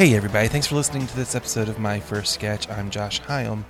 [0.00, 2.66] Hey, everybody, thanks for listening to this episode of My First Sketch.
[2.70, 3.64] I'm Josh Hyam.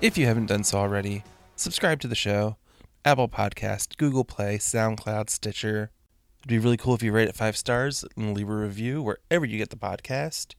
[0.00, 1.24] If you haven't done so already,
[1.56, 2.56] subscribe to the show
[3.04, 5.90] Apple Podcast, Google Play, SoundCloud, Stitcher.
[6.38, 9.44] It'd be really cool if you rate it five stars and leave a review wherever
[9.44, 10.54] you get the podcast.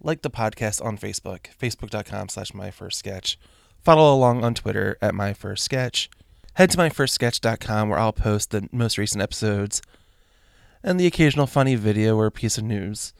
[0.00, 3.40] Like the podcast on Facebook, facebook.com slash my first sketch.
[3.82, 6.08] Follow along on Twitter at my first sketch.
[6.54, 9.82] Head to myfirstsketch.com where I'll post the most recent episodes
[10.84, 13.12] and the occasional funny video or piece of news.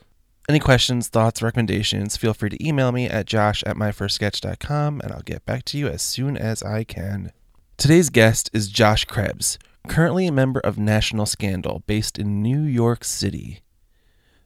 [0.49, 5.23] Any questions, thoughts, recommendations, feel free to email me at josh at myfirstsketch.com and I'll
[5.23, 7.31] get back to you as soon as I can.
[7.77, 9.57] Today's guest is Josh Krebs,
[9.89, 13.61] currently a member of National Scandal based in New York City.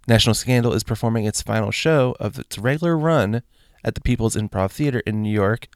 [0.07, 3.43] National Scandal is performing its final show of its regular run
[3.83, 5.67] at the People's Improv Theater in New York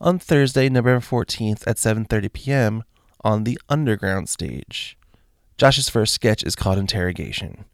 [0.00, 2.84] on Thursday, November 14th at 7:30 p.m.
[3.24, 4.98] on the Underground stage.
[5.56, 7.64] Josh's first sketch is called Interrogation.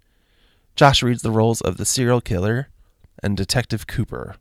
[0.76, 2.68] Josh reads the roles of the serial killer
[3.22, 4.36] and Detective Cooper.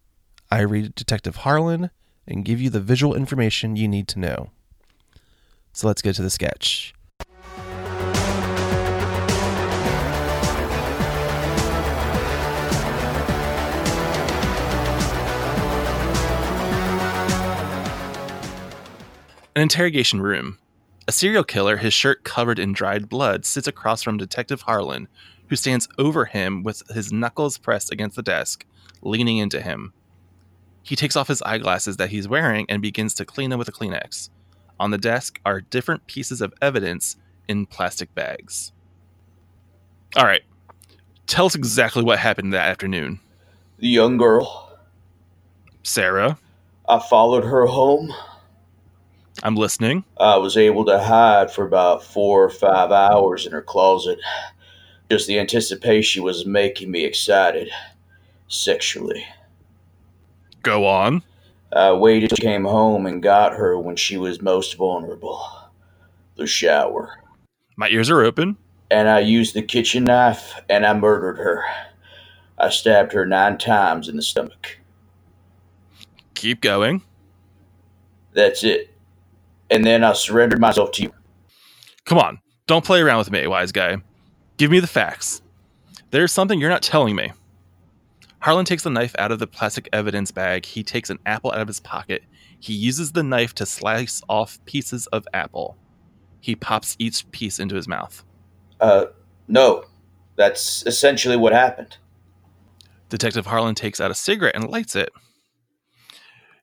[0.52, 1.92] I read Detective Harlan
[2.28, 4.50] and give you the visual information you need to know.
[5.72, 6.94] So let's get to the sketch.
[19.56, 20.58] An interrogation room.
[21.08, 25.08] A serial killer, his shirt covered in dried blood, sits across from Detective Harlan,
[25.50, 28.66] who stands over him with his knuckles pressed against the desk,
[29.02, 29.94] leaning into him.
[30.84, 33.72] He takes off his eyeglasses that he's wearing and begins to clean them with a
[33.72, 34.30] Kleenex.
[34.80, 37.16] On the desk are different pieces of evidence
[37.48, 38.72] in plastic bags.
[40.16, 40.44] All right.
[41.28, 43.20] Tell us exactly what happened that afternoon.
[43.80, 44.78] The young girl.
[45.84, 46.38] Sarah,
[46.88, 48.14] I followed her home.
[49.44, 50.06] I'm listening.
[50.18, 54.20] I was able to hide for about four or five hours in her closet.
[55.10, 57.70] Just the anticipation was making me excited.
[58.48, 59.26] Sexually.
[60.64, 61.24] Go on.
[61.74, 65.44] I waited till she came home and got her when she was most vulnerable.
[66.38, 67.20] The shower.
[67.76, 68.58] My ears are open.
[68.90, 71.64] And I used the kitchen knife and I murdered her.
[72.58, 74.80] I stabbed her nine times in the stomach.
[76.36, 77.02] Keep going.
[78.34, 78.94] That's it.
[79.70, 81.14] And then I surrendered myself to you.
[82.06, 82.40] Come on.
[82.68, 83.98] Don't play around with me, wise guy.
[84.58, 85.42] Give me the facts.
[86.12, 87.32] There's something you're not telling me.
[88.40, 90.66] Harlan takes the knife out of the plastic evidence bag.
[90.66, 92.24] He takes an apple out of his pocket.
[92.60, 95.78] He uses the knife to slice off pieces of apple.
[96.42, 98.24] He pops each piece into his mouth.
[98.80, 99.06] Uh,
[99.48, 99.86] no.
[100.36, 101.98] That's essentially what happened.
[103.10, 105.10] Detective Harlan takes out a cigarette and lights it.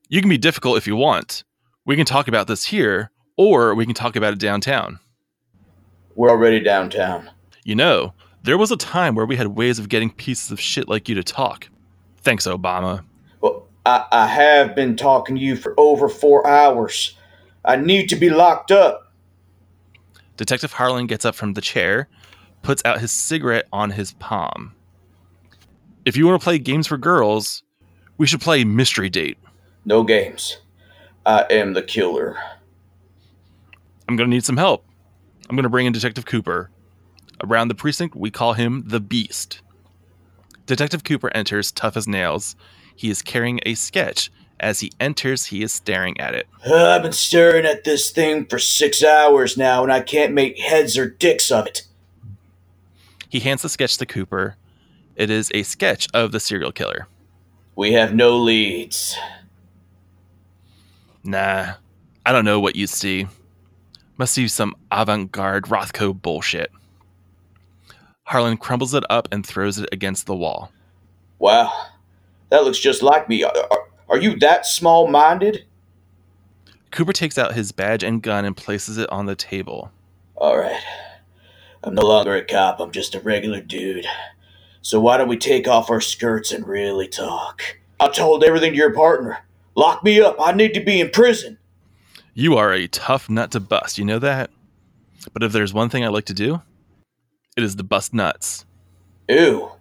[0.09, 1.45] You can be difficult if you want.
[1.85, 5.01] We can talk about this here, or we can talk about it downtown.
[6.15, 7.31] We're already downtown.
[7.65, 8.13] You know,
[8.43, 11.15] there was a time where we had ways of getting pieces of shit like you
[11.15, 11.69] to talk.
[12.19, 13.05] Thanks, Obama.
[13.41, 17.17] Well, I, I have been talking to you for over four hours.
[17.65, 19.13] I need to be locked up.
[20.37, 22.09] Detective Harlan gets up from the chair,
[22.63, 24.75] puts out his cigarette on his palm.
[26.05, 27.63] If you want to play games for girls,
[28.19, 29.39] we should play Mystery Date.
[29.85, 30.59] No games.
[31.25, 32.37] I am the killer.
[34.09, 34.85] I'm going to need some help.
[35.49, 36.71] I'm going to bring in Detective Cooper.
[37.43, 39.61] Around the precinct, we call him the Beast.
[40.67, 42.55] Detective Cooper enters, tough as nails.
[42.95, 44.31] He is carrying a sketch.
[44.61, 46.47] As he enters, he is staring at it.
[46.65, 50.59] Uh, I've been staring at this thing for six hours now, and I can't make
[50.59, 51.83] heads or dicks of it.
[53.29, 54.57] He hands the sketch to Cooper.
[55.17, 57.09] It is a sketch of the serial killer.
[57.75, 59.17] We have no leads.
[61.25, 61.73] Nah,
[62.25, 63.27] I don't know what you see.
[64.17, 66.71] Must be some avant garde Rothko bullshit.
[68.33, 70.73] Harlan crumbles it up and throws it against the wall.
[71.39, 71.71] Wow,
[72.49, 73.45] that looks just like me.
[73.45, 75.67] Are, are, are you that small minded?
[76.93, 79.93] Cooper takes out his badge and gun and places it on the table.
[80.35, 80.83] All right.
[81.85, 84.07] I'm no longer a cop, I'm just a regular dude.
[84.81, 87.61] So why don't we take off our skirts and really talk?
[88.01, 89.41] I told everything to your partner.
[89.75, 90.37] Lock me up.
[90.41, 91.59] I need to be in prison.
[92.33, 94.49] You are a tough nut to bust, you know that?
[95.35, 96.63] But if there's one thing I like to do,
[97.57, 98.65] it is the bust nuts.
[99.29, 99.73] Ew.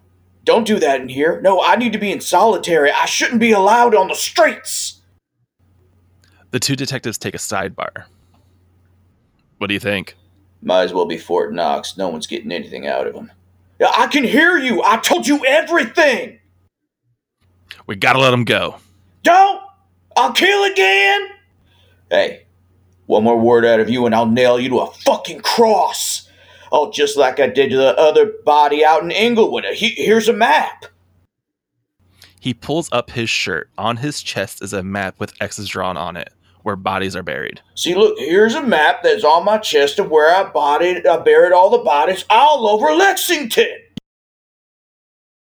[0.44, 1.40] Don't do that in here.
[1.40, 2.90] No, I need to be in solitary.
[2.90, 5.00] I shouldn't be allowed on the streets.
[6.50, 8.04] The two detectives take a sidebar.
[9.58, 10.16] What do you think?
[10.60, 11.96] Might as well be Fort Knox.
[11.96, 13.30] No one's getting anything out of him.
[13.80, 14.82] I can hear you.
[14.82, 16.38] I told you everything.
[17.86, 18.76] We gotta let him go.
[19.22, 19.62] Don't!
[20.16, 21.28] I'll kill again!
[22.10, 22.44] Hey,
[23.06, 26.21] one more word out of you and I'll nail you to a fucking cross.
[26.74, 29.64] Oh, just like I did to the other body out in Inglewood.
[29.74, 30.86] He- here's a map.
[32.40, 33.68] He pulls up his shirt.
[33.78, 36.32] On his chest is a map with X's drawn on it,
[36.62, 37.60] where bodies are buried.
[37.74, 41.52] See, look, here's a map that's on my chest of where I bodied, I buried
[41.52, 43.78] all the bodies all over Lexington.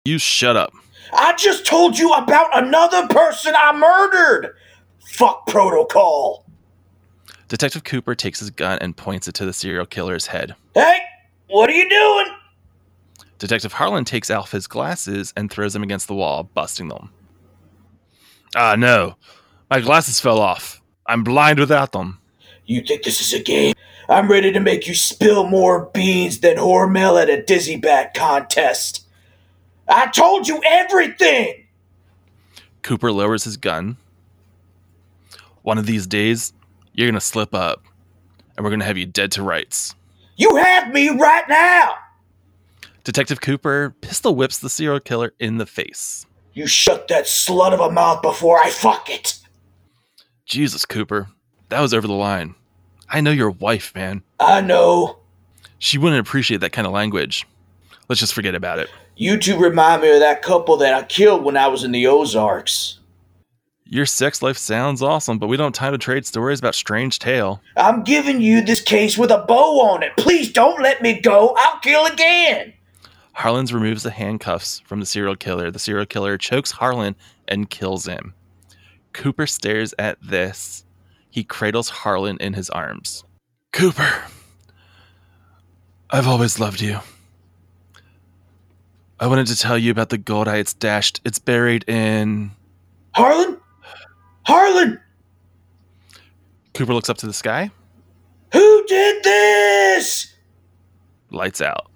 [0.06, 0.74] You shut up.
[1.14, 4.56] I just told you about another person I murdered.
[5.06, 6.46] Fuck protocol.
[7.48, 10.56] Detective Cooper takes his gun and points it to the serial killer's head.
[10.74, 11.00] Hey,
[11.52, 12.26] what are you doing?
[13.38, 17.10] Detective Harlan takes off his glasses and throws them against the wall, busting them.
[18.56, 19.16] Ah, no.
[19.70, 20.82] My glasses fell off.
[21.06, 22.20] I'm blind without them.
[22.66, 23.74] You think this is a game?
[24.10, 29.08] I'm ready to make you spill more beans than Hormel at a dizzy bat contest.
[29.88, 31.66] I told you everything!
[32.82, 33.98] Cooper lowers his gun.
[35.64, 36.54] One of these days,
[36.94, 37.84] you're going to slip up,
[38.56, 39.96] and we're going to have you dead to rights.
[40.42, 41.94] You have me right now!
[43.04, 46.26] Detective Cooper pistol whips the serial killer in the face.
[46.54, 49.38] You shut that slut of a mouth before I fuck it!
[50.46, 51.28] Jesus, Cooper.
[51.70, 52.56] That was over the line.
[53.08, 54.24] I know your wife, man.
[54.40, 55.20] I know.
[55.78, 57.46] She wouldn't appreciate that kind of language.
[58.10, 58.90] Let's just forget about it.
[59.16, 62.08] You two remind me of that couple that I killed when I was in the
[62.08, 62.98] Ozarks.
[63.92, 67.20] Your sex life sounds awesome, but we don't have time to trade stories about strange
[67.20, 67.62] tale.
[67.76, 70.16] I'm giving you this case with a bow on it.
[70.16, 71.54] Please don't let me go.
[71.58, 72.72] I'll kill again.
[73.34, 75.72] Harlan's removes the handcuffs from the serial killer.
[75.72, 77.18] The serial killer chokes Harlan
[77.50, 78.34] and kills him.
[79.12, 80.86] Cooper stares at this.
[81.30, 83.26] He cradles Harlan in his arms.
[83.74, 84.24] Cooper,
[86.10, 87.00] I've always loved you.
[89.20, 91.20] I wanted to tell you about the gold I had stashed.
[91.26, 92.52] It's buried in.
[93.14, 93.58] Harlan?
[94.46, 95.00] Harlan!
[96.74, 97.72] Cooper looks up to the sky.
[98.54, 100.36] Who did this?
[101.30, 101.88] Lights out.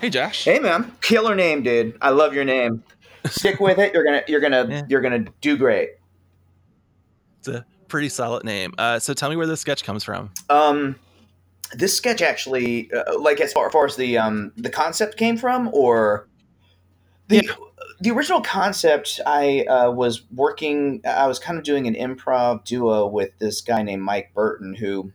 [0.00, 0.44] Hey, Josh.
[0.44, 0.92] Hey, man.
[1.00, 1.98] Killer name, dude.
[2.00, 2.84] I love your name.
[3.26, 3.92] Stick with it.
[3.92, 4.82] You're gonna, you're gonna, Yeah.
[4.88, 5.90] you're gonna do great.
[7.40, 8.74] It's a pretty solid name.
[8.78, 10.30] Uh, so tell me where this sketch comes from.
[10.50, 10.96] Um,
[11.74, 15.36] this sketch actually, uh, like as far, as far as the um the concept came
[15.36, 16.26] from, or
[17.28, 17.52] the Yeah.
[18.00, 21.02] the original concept, I uh, was working.
[21.06, 25.12] I was kind of doing an improv duo with this guy named Mike Burton, who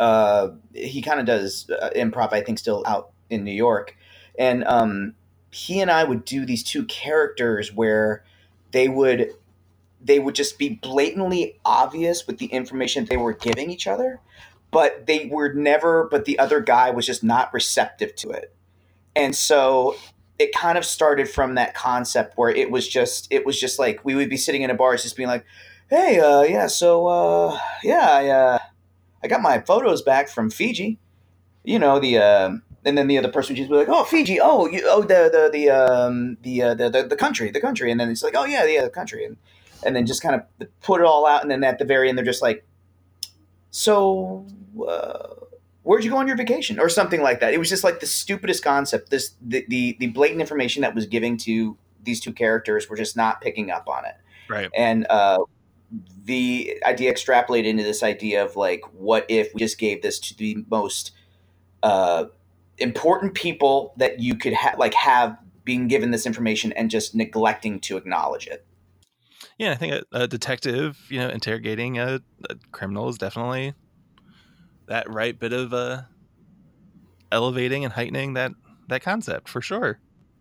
[0.00, 2.32] uh, he kind of does uh, improv.
[2.32, 3.96] I think still out in New York,
[4.38, 5.14] and um,
[5.52, 8.24] he and I would do these two characters where
[8.72, 9.30] they would
[10.04, 14.20] they would just be blatantly obvious with the information they were giving each other
[14.74, 18.52] but they were never but the other guy was just not receptive to it.
[19.14, 19.94] And so
[20.36, 24.04] it kind of started from that concept where it was just it was just like
[24.04, 25.44] we would be sitting in a bar just being like
[25.90, 28.58] hey uh yeah so uh yeah i uh
[29.22, 30.98] i got my photos back from fiji.
[31.62, 34.38] You know the um and then the other person would just be like, "Oh, Fiji!
[34.42, 37.90] Oh, you, oh, the the the um the, uh, the the the country, the country,"
[37.90, 39.38] and then it's like, "Oh yeah, yeah, the country," and
[39.82, 42.16] and then just kind of put it all out, and then at the very end,
[42.18, 42.64] they're just like,
[43.70, 44.46] "So,
[44.86, 45.28] uh,
[45.82, 47.52] where'd you go on your vacation?" or something like that.
[47.54, 49.10] It was just like the stupidest concept.
[49.10, 53.16] This the the, the blatant information that was giving to these two characters were just
[53.16, 54.14] not picking up on it,
[54.48, 54.70] Right.
[54.74, 55.38] and uh,
[56.24, 60.36] the idea extrapolated into this idea of like, what if we just gave this to
[60.36, 61.12] the most
[61.82, 62.24] uh,
[62.78, 67.80] important people that you could ha- like have being given this information and just neglecting
[67.80, 68.66] to acknowledge it.
[69.58, 72.20] Yeah, I think a, a detective, you know, interrogating a,
[72.50, 73.74] a criminal is definitely
[74.86, 76.02] that right bit of uh,
[77.32, 78.52] elevating and heightening that
[78.88, 79.98] that concept for sure.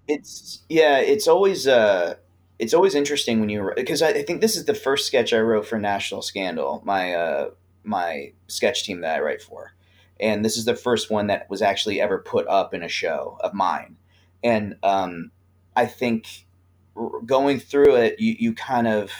[0.07, 2.15] It's yeah, it's always uh
[2.59, 5.39] it's always interesting when you because I, I think this is the first sketch I
[5.39, 7.49] wrote for National Scandal, my uh
[7.83, 9.73] my sketch team that I write for.
[10.19, 13.37] And this is the first one that was actually ever put up in a show
[13.41, 13.97] of mine.
[14.43, 15.31] And um
[15.75, 16.45] I think
[17.25, 19.11] going through it you you kind of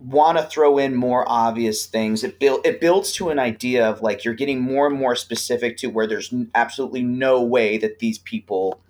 [0.00, 2.24] want to throw in more obvious things.
[2.24, 5.76] It build it builds to an idea of like you're getting more and more specific
[5.78, 8.80] to where there's absolutely no way that these people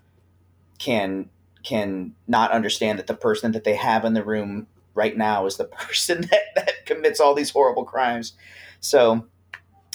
[0.79, 1.29] can
[1.63, 5.57] can not understand that the person that they have in the room right now is
[5.57, 8.33] the person that, that commits all these horrible crimes.
[8.79, 9.27] So,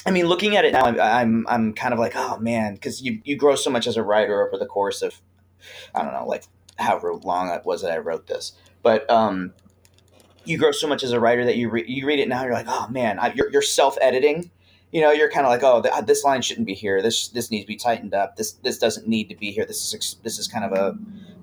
[0.04, 3.02] I mean, looking at it now, I'm I'm, I'm kind of like, oh man, because
[3.02, 5.20] you you grow so much as a writer over the course of,
[5.94, 6.44] I don't know, like
[6.78, 8.52] however long it was that I wrote this,
[8.82, 9.52] but um,
[10.44, 12.52] you grow so much as a writer that you re- you read it now, you're
[12.52, 14.50] like, oh man, I, you're you're self editing.
[14.92, 17.02] You know, you're kind of like, oh, th- this line shouldn't be here.
[17.02, 18.36] This this needs to be tightened up.
[18.36, 19.66] This this doesn't need to be here.
[19.66, 20.96] This is ex- this is kind of a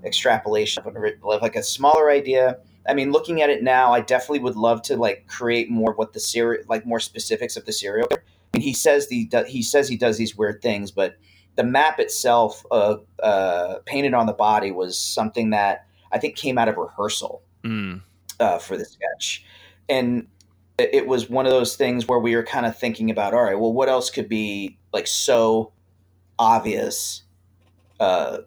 [0.06, 4.40] extrapolation of, of like a smaller idea I mean, looking at it now, I definitely
[4.40, 8.08] would love to like create more what the serial, like more specifics of the serial.
[8.12, 8.18] I
[8.58, 11.16] mean, he says the he says he does these weird things, but
[11.56, 16.58] the map itself, uh, uh, painted on the body, was something that I think came
[16.58, 18.02] out of rehearsal Mm.
[18.40, 19.46] uh, for the sketch,
[19.88, 20.28] and
[20.78, 23.44] it it was one of those things where we were kind of thinking about, all
[23.44, 25.72] right, well, what else could be like so
[26.40, 27.24] obvious
[28.00, 28.40] uh,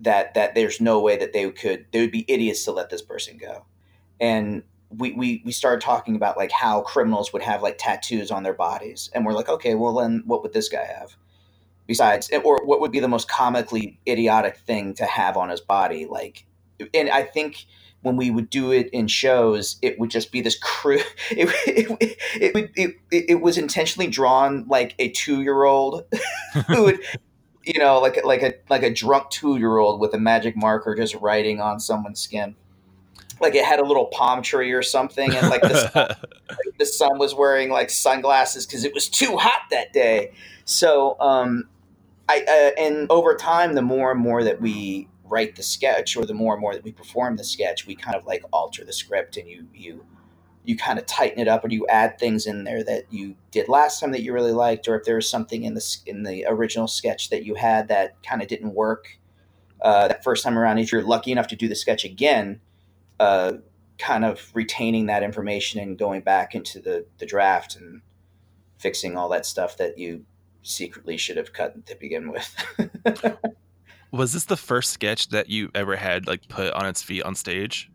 [0.00, 3.02] that that there's no way that they could they would be idiots to let this
[3.02, 3.64] person go,
[4.20, 8.42] and we, we we started talking about like how criminals would have like tattoos on
[8.42, 11.16] their bodies, and we're like, okay, well then what would this guy have?
[11.86, 16.06] Besides, or what would be the most comically idiotic thing to have on his body?
[16.06, 16.46] Like,
[16.94, 17.66] and I think
[18.04, 21.00] when we would do it in shows, it would just be this crew.
[21.30, 26.04] It, it, it, would- it, it, was intentionally drawn like a two year old
[26.68, 27.00] who would,
[27.64, 30.94] you know, like like a like a drunk two year old with a magic marker
[30.94, 32.54] just writing on someone's skin.
[33.40, 36.08] Like it had a little palm tree or something, and like the sun,
[36.78, 40.32] the sun was wearing like sunglasses because it was too hot that day.
[40.66, 41.64] So, um,
[42.28, 46.24] I uh, and over time, the more and more that we write the sketch, or
[46.24, 48.92] the more and more that we perform the sketch, we kind of like alter the
[48.92, 50.04] script, and you you
[50.64, 53.68] you kind of tighten it up, or you add things in there that you did
[53.68, 56.44] last time that you really liked, or if there was something in the in the
[56.48, 59.18] original sketch that you had that kind of didn't work
[59.82, 60.78] uh, that first time around.
[60.78, 62.60] If you're lucky enough to do the sketch again,
[63.20, 63.54] uh,
[63.98, 68.00] kind of retaining that information and going back into the the draft and
[68.78, 70.24] fixing all that stuff that you
[70.64, 73.36] secretly should have cut to begin with.
[74.10, 77.34] Was this the first sketch that you ever had like put on its feet on
[77.34, 77.90] stage?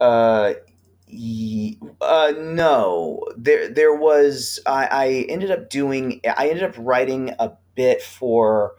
[0.00, 0.54] Uh,
[1.06, 3.24] ye- uh, no.
[3.36, 4.60] There, there was.
[4.66, 6.20] I, I ended up doing.
[6.36, 8.74] I ended up writing a bit for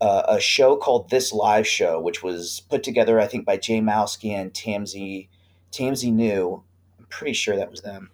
[0.00, 3.80] uh, a show called This Live Show, which was put together, I think, by Jay
[3.80, 5.28] Mowski and Tamsy
[5.72, 6.62] Tamsy New.
[6.98, 8.10] I'm pretty sure that was them.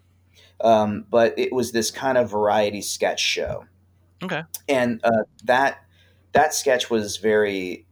[0.61, 3.65] Um, but it was this kind of variety sketch show.
[4.23, 4.43] Okay.
[4.67, 5.83] And uh, that
[6.33, 7.85] that sketch was very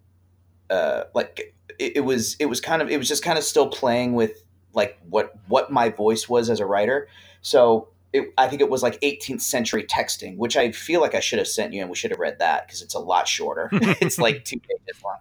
[0.69, 3.67] uh, like it, it was it was kind of it was just kind of still
[3.67, 7.07] playing with like what what my voice was as a writer.
[7.41, 11.21] So it, I think it was like 18th century texting, which I feel like I
[11.21, 13.69] should have sent you, and we should have read that because it's a lot shorter.
[13.71, 15.17] it's like two pages long,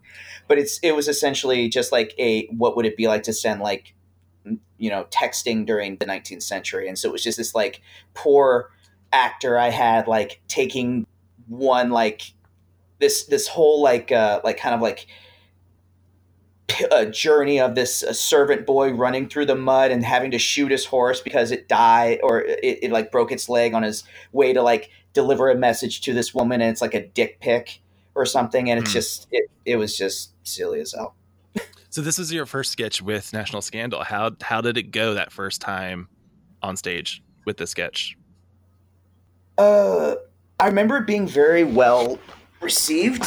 [0.48, 3.60] but it's it was essentially just like a what would it be like to send
[3.60, 3.94] like
[4.78, 7.80] you know texting during the 19th century, and so it was just this like
[8.14, 8.70] poor
[9.12, 11.06] actor I had like taking
[11.48, 12.22] one like
[12.98, 15.06] this this whole like uh like kind of like
[16.92, 20.84] a journey of this servant boy running through the mud and having to shoot his
[20.86, 24.62] horse because it died or it, it like broke its leg on his way to
[24.62, 27.82] like deliver a message to this woman and it's like a dick pic
[28.14, 28.94] or something and it's Hmm.
[28.94, 31.16] just it, it was just silly as hell
[31.90, 34.04] So this was your first sketch with National Scandal.
[34.04, 36.08] How how did it go that first time
[36.62, 38.16] on stage with the sketch?
[39.60, 40.14] Uh
[40.58, 42.18] i remember it being very well
[42.60, 43.24] received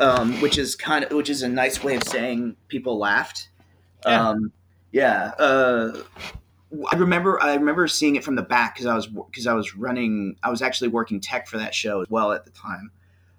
[0.00, 3.48] um which is kind of which is a nice way of saying people laughed
[4.04, 4.28] Yeah.
[4.30, 4.52] um
[4.92, 6.02] yeah uh
[6.92, 9.76] I remember I remember seeing it from the back because I was because I was
[9.76, 12.90] running I was actually working tech for that show as well at the time.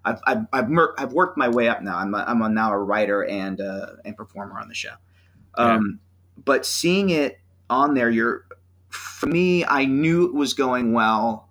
[0.06, 1.98] I've I've I've, mer- I've worked my way up now.
[1.98, 4.94] I'm a, I'm a, now a writer and uh, and performer on the show.
[5.56, 6.00] Um,
[6.46, 7.40] But seeing it
[7.70, 8.46] on there, you're
[8.90, 9.66] for me.
[9.66, 11.47] I knew it was going well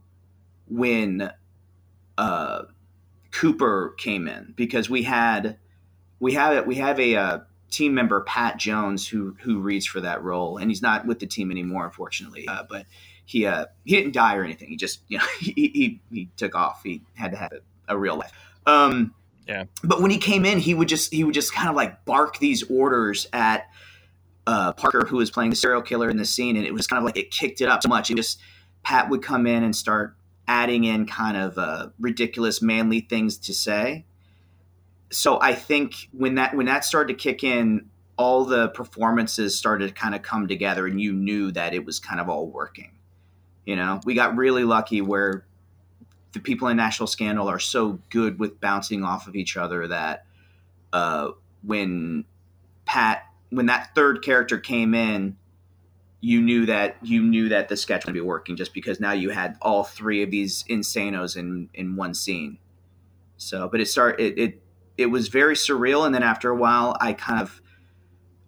[0.68, 1.30] when
[2.18, 2.62] uh,
[3.30, 5.58] Cooper came in because we had
[6.20, 7.38] we have it we have a uh,
[7.70, 11.26] team member Pat Jones who who reads for that role, and he's not with the
[11.26, 12.46] team anymore, unfortunately.
[12.48, 12.86] Uh, but
[13.24, 14.68] he uh, he didn't die or anything.
[14.68, 16.82] He just you know he he, he took off.
[16.82, 18.32] He had to have a, a real life.
[18.66, 19.14] Um,
[19.46, 19.64] Yeah.
[19.84, 22.38] But when he came in, he would just he would just kind of like bark
[22.38, 23.68] these orders at
[24.46, 26.98] uh, Parker, who was playing the serial killer in the scene, and it was kind
[26.98, 28.10] of like it kicked it up so much.
[28.10, 28.40] It just
[28.82, 30.16] Pat would come in and start
[30.48, 34.04] adding in kind of uh, ridiculous manly things to say
[35.10, 39.88] so I think when that when that started to kick in, all the performances started
[39.88, 42.92] to kind of come together, and you knew that it was kind of all working.
[43.64, 45.44] You know, we got really lucky where
[46.32, 50.26] the people in National Scandal are so good with bouncing off of each other that
[50.92, 51.30] uh,
[51.62, 52.24] when
[52.84, 55.36] Pat, when that third character came in,
[56.26, 59.30] you knew that you knew that the sketch would be working just because now you
[59.30, 62.58] had all three of these insanos in in one scene.
[63.36, 64.62] So, but it started it, it
[64.98, 67.60] it was very surreal and then after a while i kind of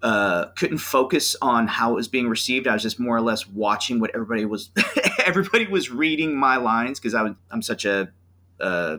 [0.00, 2.68] uh, couldn't focus on how it was being received.
[2.68, 4.70] I was just more or less watching what everybody was
[5.24, 8.10] everybody was reading my lines because i was i'm such a,
[8.60, 8.98] uh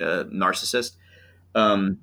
[0.00, 0.96] uh narcissist.
[1.56, 1.98] Um,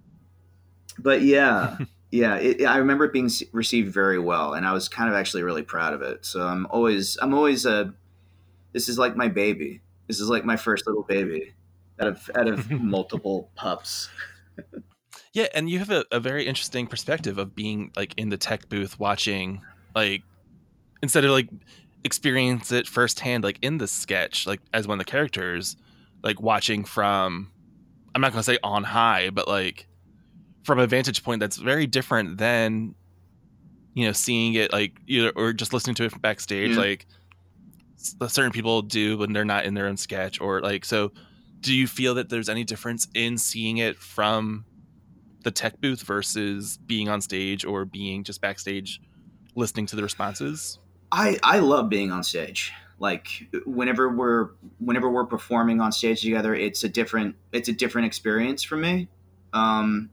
[0.99, 1.77] but yeah
[2.11, 5.43] yeah, it, I remember it being received very well, and I was kind of actually
[5.43, 6.25] really proud of it.
[6.25, 7.93] So I'm always, I'm always a.
[8.73, 9.81] This is like my baby.
[10.07, 11.53] This is like my first little baby,
[11.99, 14.09] out of out of multiple pups.
[15.33, 18.69] Yeah, and you have a, a very interesting perspective of being like in the tech
[18.69, 19.61] booth watching
[19.93, 20.23] like
[21.03, 21.49] instead of like
[22.03, 25.75] experience it firsthand like in the sketch, like as one of the characters,
[26.23, 27.51] like watching from
[28.15, 29.87] I'm not gonna say on high, but like
[30.67, 32.93] from a vantage point that's very different than
[33.93, 36.77] you know seeing it like either or just listening to it from backstage Yeah.
[36.77, 37.05] like
[38.27, 41.13] certain people do when they're not in their own sketch or like so
[41.61, 44.65] do you feel that there's any difference in seeing it from
[45.43, 48.99] the tech booth versus being on stage or being just backstage
[49.55, 50.79] listening to the responses
[51.13, 52.73] I I love being on stage.
[52.99, 53.29] Like
[53.65, 58.61] whenever we're whenever we're performing on stage together, it's a different it's a different experience
[58.61, 59.07] for me.
[59.53, 60.09] Um,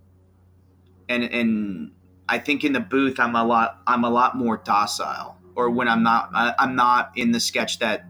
[1.09, 1.93] and and
[2.29, 5.39] I think in the booth, I'm a lot I'm a lot more docile.
[5.57, 8.07] Or when I'm not I, I'm not in the sketch that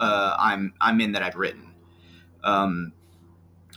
[0.00, 1.74] uh, I'm I'm in that I've written.
[2.42, 2.92] Um,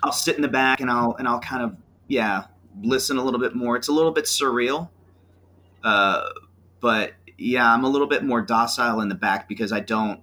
[0.03, 1.75] I'll sit in the back and I'll and I'll kind of
[2.07, 2.45] yeah
[2.81, 3.75] listen a little bit more.
[3.75, 4.89] It's a little bit surreal.
[5.83, 6.29] Uh,
[6.79, 10.21] but yeah, I'm a little bit more docile in the back because I don't.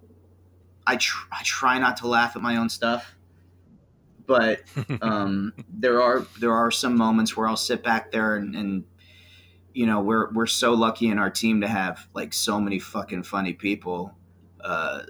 [0.87, 3.16] I tr- I try not to laugh at my own stuff,
[4.27, 4.63] but
[5.03, 8.85] um, there are there are some moments where I'll sit back there and, and
[9.75, 13.23] you know we're we're so lucky in our team to have like so many fucking
[13.23, 14.15] funny people.
[14.61, 15.03] Uh,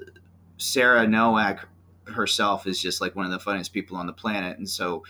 [0.59, 1.69] Sarah Nowak
[2.05, 5.05] herself is just like one of the funniest people on the planet, and so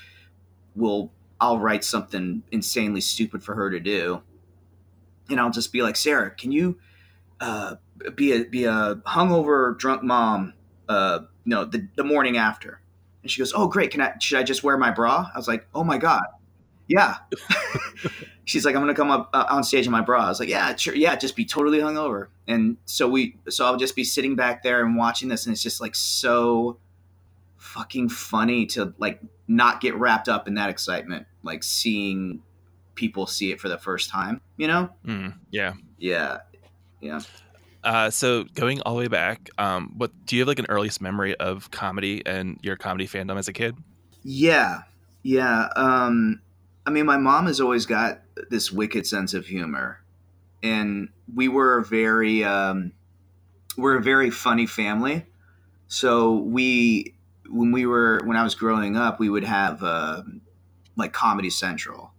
[0.75, 1.11] we'll
[1.41, 4.23] I'll write something insanely stupid for her to do,
[5.29, 6.79] and I'll just be like, Sarah, can you
[7.41, 7.77] uh,
[8.15, 10.55] be a be a hungover drunk mom?
[10.89, 12.81] Uh, no, the the morning after.
[13.27, 13.91] And she goes, "Oh, great!
[13.91, 14.15] Can I?
[14.21, 16.23] Should I just wear my bra?" I was like, "Oh my god,
[16.87, 17.17] yeah."
[18.45, 20.49] She's like, "I'm gonna come up uh, on stage in my bra." I was like,
[20.49, 24.37] "Yeah, sure, yeah, just be totally hungover." And so we, so I'll just be sitting
[24.37, 26.79] back there and watching this, and it's just like so
[27.57, 32.43] fucking funny to like not get wrapped up in that excitement, like seeing
[32.95, 34.41] people see it for the first time.
[34.57, 34.91] You know?
[35.05, 36.39] Mm, yeah Yeah,
[37.01, 37.21] yeah.
[37.87, 41.01] Uh, so going all the way back um, what do you have like an earliest
[41.01, 43.77] memory of comedy and your comedy fandom as a kid
[44.29, 44.83] Yeah,
[45.23, 45.69] yeah.
[45.77, 46.41] Um,
[46.85, 50.01] I mean, my mom has always got this wicked sense of humor,
[50.65, 52.91] and we were very, um,
[53.77, 55.25] we're a very funny family.
[55.87, 57.15] So we,
[57.49, 60.23] when we were, when I was growing up, we would have uh,
[60.97, 62.11] like Comedy Central,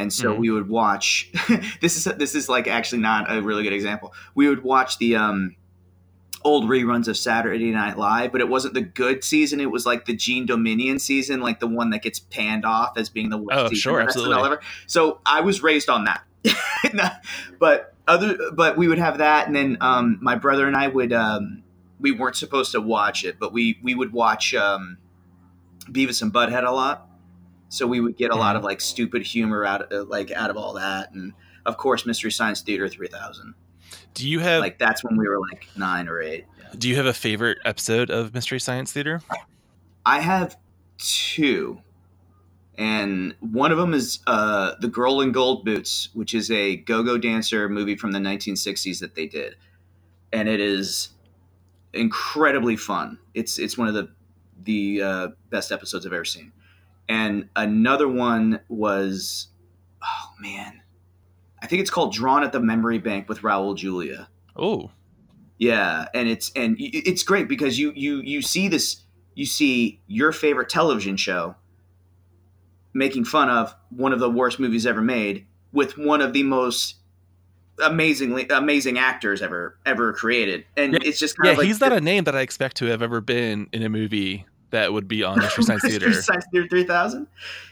[0.00, 0.38] and so Mhm.
[0.38, 1.30] we would watch.
[1.80, 4.12] this is this is like actually not a really good example.
[4.34, 5.56] We would watch the um,
[6.42, 9.60] old reruns of Saturday Night Live, but it wasn't the good season.
[9.60, 13.08] It was like the Jean Doumanian season, like the one that gets panned off as
[13.10, 14.42] being the worst Oh, season sure, absolutely.
[14.42, 14.60] ever.
[14.86, 16.22] So I was raised on that.
[17.58, 21.12] but other, but we would have that, and then um, my brother and I would.
[21.12, 21.62] Um,
[22.00, 24.96] we weren't supposed to watch it, but we we would watch um,
[25.90, 27.06] Beavis and Butthead a lot.
[27.70, 30.56] So we would get a lot of like stupid humor out of, like out of
[30.58, 31.32] all that, and
[31.64, 33.54] of course Mystery Science Theater three thousand.
[34.12, 36.44] do you have Like that's when we were like nine or eight.
[36.78, 39.22] do you have a favorite episode of mystery science theater
[40.04, 40.56] I have
[40.98, 41.80] two,
[42.76, 47.18] and one of them is uh, the Girl in Gold Boots, which is a go-go
[47.18, 49.56] dancer movie from the 1960s that they did,
[50.32, 51.10] and it is
[51.92, 53.18] incredibly fun.
[53.34, 54.08] It's it's one of the
[54.62, 56.52] the uh, best episodes I've ever seen.
[57.08, 59.48] And another one was,
[60.02, 60.80] oh man,
[61.62, 64.28] I think it's called Drawn at the Memory Bank with Raul Julia.
[64.56, 64.90] oh
[65.58, 69.02] Yeah, and it's and it's great because you you you see this
[69.34, 71.56] you see your favorite television show
[72.92, 76.96] making fun of one of the worst movies ever made with one of the most
[77.82, 81.80] amazingly amazing actors ever ever created, and Yeah, it's just kind yeah of like he's
[81.80, 85.08] not a name that i expect to have ever been in a movie that would
[85.08, 87.26] be on mystery science Mystery theater Science Theater 3000.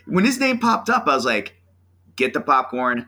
[0.06, 1.54] When his name popped up, I was like,
[2.16, 3.06] get the popcorn.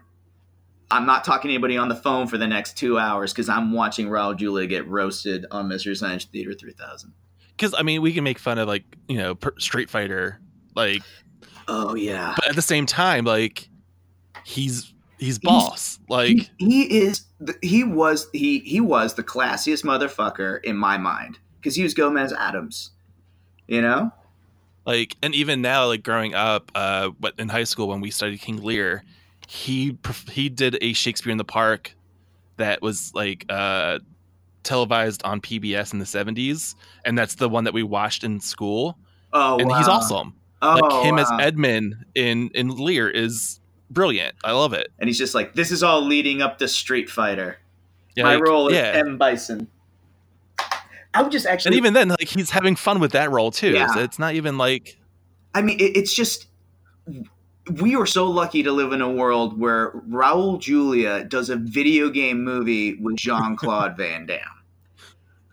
[0.92, 3.72] I'm not talking to anybody on the phone for the next two hours because I'm
[3.72, 7.12] watching Raul Julia get roasted on Mystery Science Theater 3000.
[7.56, 10.40] because i mean we can make fun of like you know per- street fighter
[10.74, 11.02] like
[11.68, 12.34] Oh, yeah.
[12.36, 13.68] but at the same time like
[14.44, 19.84] he's he's boss like he, he is the, he was he he was the classiest
[19.84, 22.90] motherfucker in my mind because he was Gomez Addams,
[23.70, 24.12] you know.
[24.84, 28.38] like and even now like growing up uh what in high school when we studied
[28.40, 29.02] king lear
[29.48, 29.96] he
[30.30, 31.94] he did a shakespeare in the park
[32.58, 33.98] that was like uh
[34.62, 36.74] televised on pbs in the 70s
[37.06, 38.98] and that's the one that we watched in school
[39.32, 41.38] Oh, and he's awesome Oh, like him as wow.
[41.38, 44.34] edmund in in lear is brilliant.
[44.44, 44.88] I love it.
[44.98, 47.56] And he's just like, this is all leading up to Street Fighter.
[48.14, 48.92] Yeah, My like, role is yeah.
[48.94, 49.68] M Bison.
[51.12, 51.70] I would just actually.
[51.70, 53.72] and even then, like he's having fun with that role too.
[53.72, 53.88] Yeah.
[53.88, 54.98] So it's not even like
[55.54, 56.46] I mean, it, it's just
[57.72, 62.10] we are so lucky to live in a world where Raul Julia does a video
[62.10, 64.40] game movie with Jean Claude Van Damme.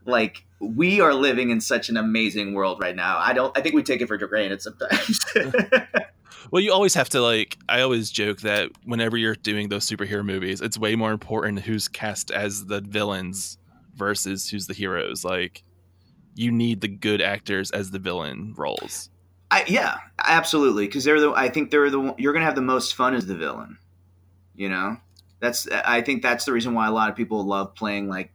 [0.05, 3.17] Like we are living in such an amazing world right now.
[3.17, 3.55] I don't.
[3.57, 5.19] I think we take it for granted sometimes.
[6.51, 7.57] Well, you always have to like.
[7.67, 11.89] I always joke that whenever you're doing those superhero movies, it's way more important who's
[11.89, 13.57] cast as the villains
[13.97, 15.25] versus who's the heroes.
[15.25, 15.63] Like,
[16.35, 19.09] you need the good actors as the villain roles.
[19.49, 20.85] I, yeah, absolutely.
[20.87, 21.31] Because they're the.
[21.31, 22.13] I think they're the.
[22.17, 23.77] You're gonna have the most fun as the villain.
[24.55, 24.97] You know,
[25.39, 25.67] that's.
[25.69, 28.31] I think that's the reason why a lot of people love playing like,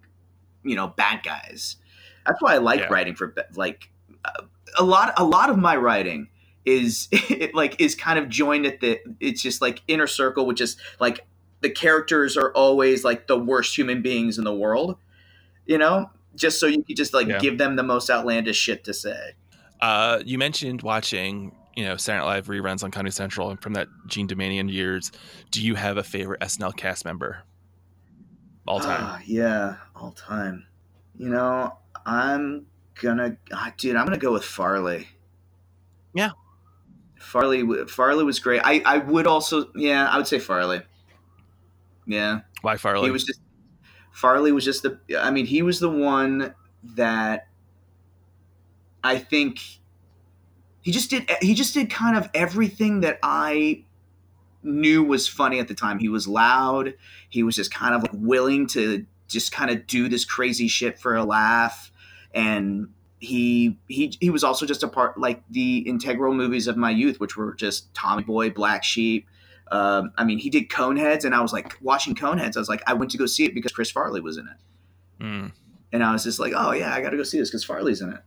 [0.65, 1.77] you know, bad guys.
[2.27, 2.87] That's why I like Yeah.
[2.91, 3.91] writing for like
[4.25, 4.43] uh,
[4.79, 5.13] a lot.
[5.19, 6.29] A lot of my writing
[6.65, 8.99] is it like is kind of joined at the.
[9.21, 11.27] It's just like inner circle, which is like
[11.61, 14.97] the characters are always like the worst human beings in the world.
[15.67, 17.39] You know, just so you could just like Yeah.
[17.39, 19.35] give them the most outlandish shit to say.
[19.81, 23.73] Uh, you mentioned watching, you know, Saturday Night Live reruns on Comedy Central and from
[23.75, 25.11] that Jean Doumanian years.
[25.51, 27.43] Do you have a favorite SNL cast member?
[28.67, 28.99] All time.
[29.01, 30.67] Ah, yeah, all time.
[31.17, 32.67] You know, I'm
[33.01, 35.09] gonna, ah, dude, I'm gonna go with Farley.
[36.15, 36.31] Yeah.
[37.19, 37.65] Farley.
[37.87, 38.61] Farley was great.
[38.65, 40.83] I, I would also, yeah, I would say Farley.
[42.07, 43.07] Yeah, Why Farley?
[43.07, 43.41] he was just.
[44.13, 44.99] Farley was just the.
[45.19, 46.55] I mean, he was the one
[46.97, 47.49] that.
[49.05, 49.61] I think.
[50.83, 51.31] He just did.
[51.41, 53.85] He just did kind of everything that I
[54.63, 55.99] knew was funny at the time.
[55.99, 56.95] He was loud.
[57.29, 60.99] He was just kind of like willing to just kind of do this crazy shit
[60.99, 61.91] for a laugh,
[62.35, 66.91] and he he he was also just a part like the integral movies of my
[66.91, 69.27] youth, which were just Tommy Boy, Black Sheep.
[69.73, 72.57] Um, I mean, he did Coneheads, and I was like watching Coneheads.
[72.57, 75.25] I was like, I went to go see it because Chris Farley was in it,
[75.25, 75.53] Mm.
[75.93, 78.01] and I was just like, oh yeah, I got to go see this because Farley's
[78.03, 78.21] in it.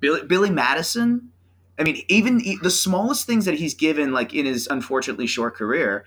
[0.00, 1.30] Billy Billy Madison.
[1.78, 6.04] I mean, even the smallest things that he's given, like in his unfortunately short career,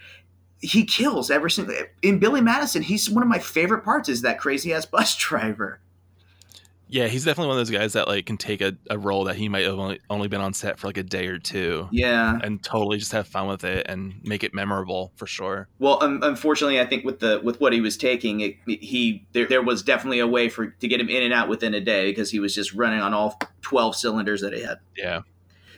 [0.60, 1.74] he kills every single.
[2.02, 4.10] In Billy Madison, he's one of my favorite parts.
[4.10, 5.80] Is that crazy ass bus driver?
[6.88, 9.36] Yeah, he's definitely one of those guys that like can take a, a role that
[9.36, 12.40] he might have only, only been on set for like a day or two Yeah.
[12.44, 15.68] and totally just have fun with it and make it memorable for sure.
[15.80, 19.48] Well, um, unfortunately, I think with the with what he was taking, it, he there,
[19.48, 22.12] there was definitely a way for to get him in and out within a day
[22.12, 24.78] because he was just running on all twelve cylinders that he had.
[24.96, 25.22] Yeah.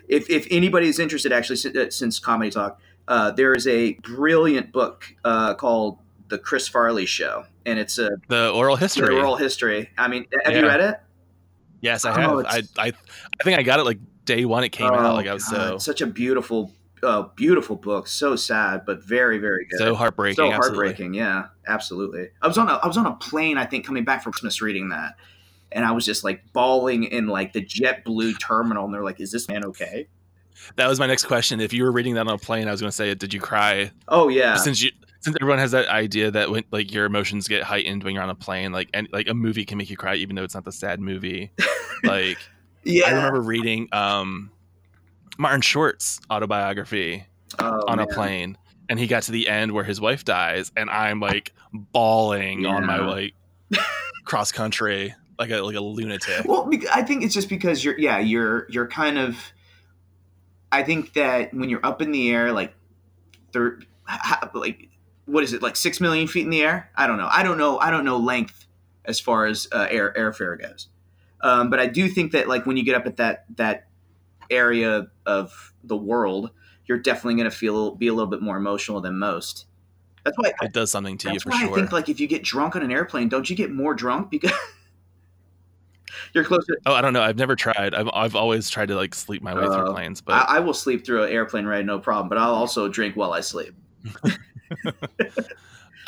[0.08, 3.94] If if anybody is interested, actually, since, uh, since comedy talk, uh, there is a
[3.96, 9.16] brilliant book uh, called The Chris Farley Show, and it's a The oral history.
[9.16, 9.90] oral history.
[9.98, 11.00] I mean, have you read it?
[11.82, 12.46] yes, I Oh, have.
[12.78, 12.88] I, I
[13.40, 15.14] I think I got it like day one it came Oh, out.
[15.16, 18.08] Like I was God, so such a beautiful, uh, beautiful book.
[18.08, 19.78] So sad, but very, very good.
[19.80, 20.36] so heartbreaking.
[20.36, 20.88] so absolutely.
[20.88, 21.14] heartbreaking.
[21.14, 22.30] Yeah, absolutely.
[22.42, 23.58] I was on a I was on a plane.
[23.58, 25.16] I think coming back from Christmas reading that,
[25.72, 29.32] and I was just like bawling in like the JetBlue terminal, and they're like, "Is
[29.32, 30.08] this man okay?"
[30.76, 31.62] That was my next question.
[31.62, 33.40] If you were reading that on a plane, I was going to say, did you
[33.40, 33.92] cry?
[34.08, 34.90] Oh yeah, Since you
[35.28, 38.30] since everyone has that idea that when like your emotions get heightened when you're on
[38.30, 40.64] a plane, like and like a movie can make you cry even though it's not
[40.64, 41.52] the sad movie.
[42.04, 42.38] like
[42.84, 43.08] yeah.
[43.08, 44.52] I remember reading um
[45.38, 47.26] Martin Short's autobiography
[47.60, 48.58] Oh, on a plane
[48.90, 52.86] and he got to the end where his wife dies and I'm like bawling on
[52.86, 53.34] my like
[54.26, 56.46] cross country like a like a lunatic.
[56.46, 59.38] Well, I think it's just because you're yeah you're you're kind of.
[60.72, 62.74] I think that when you're up in the air, like,
[63.54, 64.90] thir- ha- like
[65.28, 66.90] what is it like six million feet in the air?
[66.96, 67.30] I don't know.
[67.32, 67.78] I don't know.
[67.78, 68.66] I don't know length
[69.06, 70.88] as far as uh, air airfare goes.
[71.42, 73.88] Um, but I do think that like when you get up at that that
[74.50, 76.50] area of the world,
[76.86, 79.66] you're definitely going to feel be a little bit more emotional than most.
[80.24, 80.54] That's why.
[80.62, 81.72] It does something to you That's for why sure.
[81.72, 84.32] I think like if you get drunk on an airplane, don't you get more drunk
[84.32, 84.52] because
[86.34, 86.78] you're closer?
[86.86, 87.22] oh, I don't know.
[87.22, 87.94] I've never tried.
[87.94, 90.60] I've I've always tried to like sleep my way Uh, through planes, but I, I
[90.60, 92.30] will sleep through an airplane ride, no problem.
[92.30, 93.74] But I'll also drink while I sleep.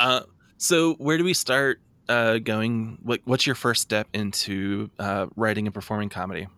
[0.00, 0.22] Uh,
[0.56, 2.96] so where do we start uh, going?
[3.02, 6.48] What, what's your first step into uh, writing and performing comedy?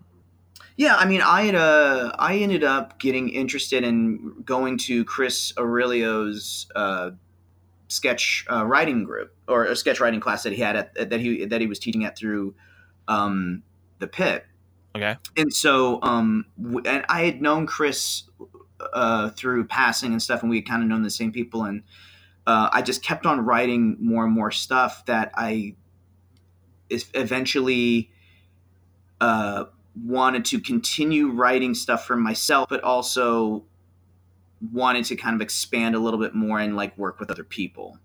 [0.76, 5.52] Yeah, I mean, I had uh, I ended up getting interested in going to Chris
[5.58, 7.10] Aurelio's uh,
[7.88, 11.44] sketch uh, writing group or a sketch writing class that he had at that he
[11.44, 12.54] that he was teaching at through
[13.08, 13.62] um,
[13.98, 14.46] the pit.
[14.94, 15.16] Okay.
[15.38, 18.24] and so um w- and i had known chris
[18.92, 21.82] uh through passing and stuff and we had kind of known the same people and
[22.46, 25.74] uh i just kept on writing more and more stuff that i
[27.14, 28.10] eventually
[29.20, 29.64] uh
[30.04, 33.64] wanted to continue writing stuff for myself but also
[34.72, 37.98] wanted to kind of expand a little bit more and like work with other people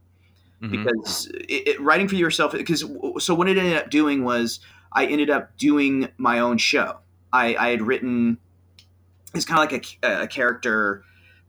[0.61, 0.71] Mhm.
[0.71, 2.83] because it, it, writing for yourself because
[3.19, 4.59] so what it ended up doing was
[4.91, 6.97] i ended up doing my own show
[7.31, 8.39] i, I had written
[9.33, 11.03] it's kind of like a, a character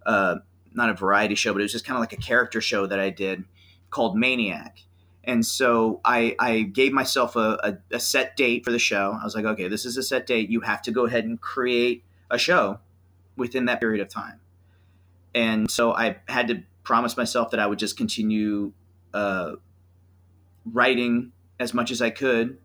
[0.07, 0.37] uh,
[0.73, 3.01] not a variety show but it was just kind of like a character show that
[3.01, 3.45] i did
[3.91, 4.81] called maniac.
[5.25, 9.19] And so i, I gave myself a, a, a set date for the show.
[9.21, 10.51] I was like okay this is a set date.
[10.51, 12.81] You have to go ahead and create a show
[13.37, 14.41] within that period of time.
[15.35, 18.73] And so i had to promise myself that i would just continue
[19.14, 19.53] uh,
[20.73, 22.59] writing as much as I could,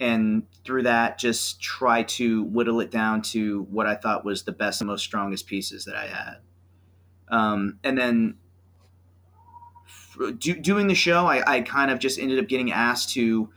[0.00, 4.52] and through that, just try to whittle it down to what I thought was the
[4.52, 6.36] best and most strongest pieces that I had.
[7.28, 8.36] Um, and then
[10.38, 13.50] do, doing the show, I, I kind of just ended up getting asked to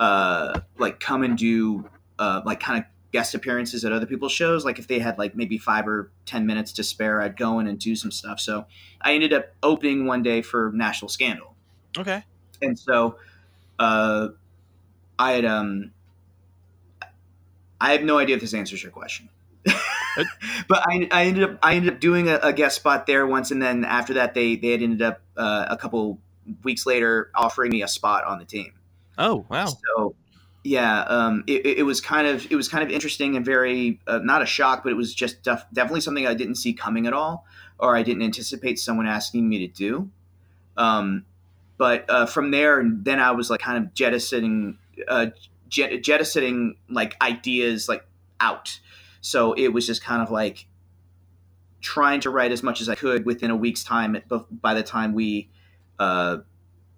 [0.00, 4.64] uh, like come and do uh, like kind of guest appearances at other people's shows.
[4.64, 7.66] Like if they had like maybe five or ten minutes to spare, I'd go in
[7.66, 8.40] and do some stuff.
[8.40, 8.66] So
[9.00, 11.54] I ended up opening one day for National Scandal
[11.98, 12.24] Okay.
[12.60, 13.16] and so
[13.78, 14.28] uh,
[15.22, 15.92] I had um,
[17.80, 19.28] I have no idea if this answers your question,
[19.64, 19.74] but
[20.70, 23.60] I, I ended up I ended up doing a, a guest spot there once, and
[23.60, 26.18] then after that they they had ended up uh, a couple
[26.62, 28.72] weeks later offering me a spot on the team.
[29.18, 29.66] Oh wow.
[29.66, 30.14] So
[30.64, 34.18] yeah, um, it, it- was kind of it was kind of interesting and very uh,
[34.22, 37.12] not a shock, but it was just def- definitely something I didn't see coming at
[37.12, 37.46] all,
[37.78, 40.08] or I didn't anticipate someone asking me to do.
[40.76, 41.24] Um,
[41.78, 44.78] but uh, from there, and then I was like kind of jettisoning,
[45.08, 45.26] uh,
[45.68, 48.04] jet- jettisoning like ideas like
[48.40, 48.80] out.
[49.20, 50.66] So it was just kind of like
[51.80, 54.16] trying to write as much as I could within a week's time.
[54.50, 55.50] By the time we
[55.98, 56.38] uh,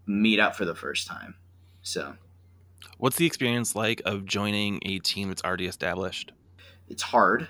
[0.06, 1.34] meet up for the first time,
[1.82, 2.14] so.
[2.98, 6.32] What's the experience like of joining a team that's already established?
[6.88, 7.48] it's hard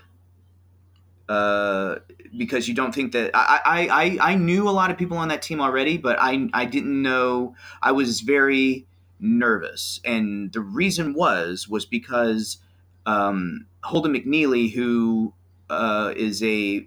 [1.29, 1.97] uh,
[2.37, 5.29] because you don't think that I, I, I, I knew a lot of people on
[5.29, 8.87] that team already, but I, I didn't know I was very
[9.25, 10.01] nervous.
[10.05, 12.59] And the reason was, was because
[13.07, 15.33] um, Holden McNeely, who
[15.71, 16.85] uh, is a,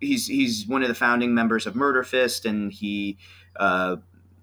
[0.00, 3.16] he's, he's one of the founding members of Murder Fist and he
[3.56, 3.96] uh,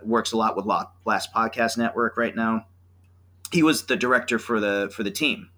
[0.03, 2.65] works a lot with Last Podcast Network right now.
[3.51, 5.49] He was the director for the, for the team.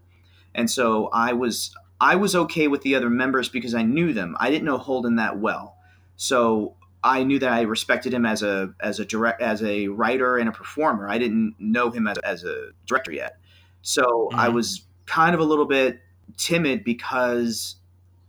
[0.53, 4.35] And so I was I was okay with the other members because I knew them.
[4.39, 5.77] I didn't know Holden that well,
[6.15, 10.37] so I knew that I respected him as a as a direct as a writer
[10.37, 11.09] and a performer.
[11.09, 13.37] I didn't know him as, as a director yet,
[13.81, 14.53] so I Mhm.
[14.53, 15.99] was kind of a little bit
[16.37, 17.75] timid because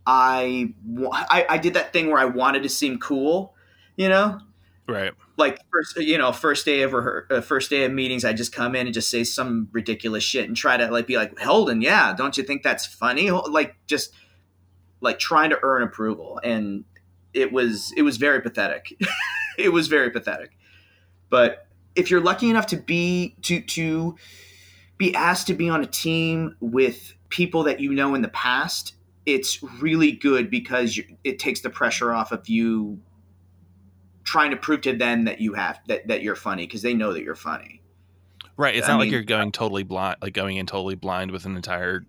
[0.05, 0.73] I,
[1.11, 3.55] I I did that thing where I wanted to seem cool,
[3.95, 4.39] you know,
[4.87, 5.13] Right.
[5.37, 8.51] like first you know first day of rehe- uh, first day of meetings i just
[8.53, 11.81] come in and just say some ridiculous shit and try to like be like holden
[11.81, 14.13] yeah don't you think that's funny like just
[14.99, 16.83] like trying to earn approval and
[17.33, 18.93] it was it was very pathetic
[19.57, 20.57] it was very pathetic
[21.29, 24.15] but if you're lucky enough to be to to
[24.97, 28.95] be asked to be on a team with people that you know in the past
[29.25, 32.99] it's really good because you, it takes the pressure off of you
[34.23, 37.13] trying to prove to them that you have that, that you're funny because they know
[37.13, 37.83] that you're funny
[38.55, 38.75] Right.
[38.75, 41.55] It's I not like you're going totally blind, like going in totally blind with an
[41.55, 42.05] entire,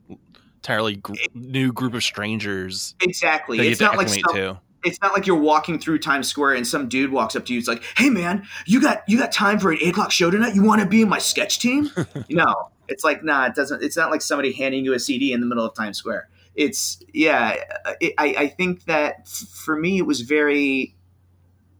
[0.57, 4.59] entirely gr- new group of strangers exactly it's not like some.
[4.85, 7.59] It's not like you're walking through times square and some dude walks up to you
[7.59, 10.55] it's like hey man you got you got time for an 8 o'clock show tonight?
[10.55, 11.91] You want to be in my sketch team?
[12.31, 15.41] No it's like nah it doesn't it's not like somebody handing you a cd in
[15.41, 16.29] the middle of times square.
[16.55, 17.57] It's yeah
[18.01, 20.95] it, I, I think that f- for me it was very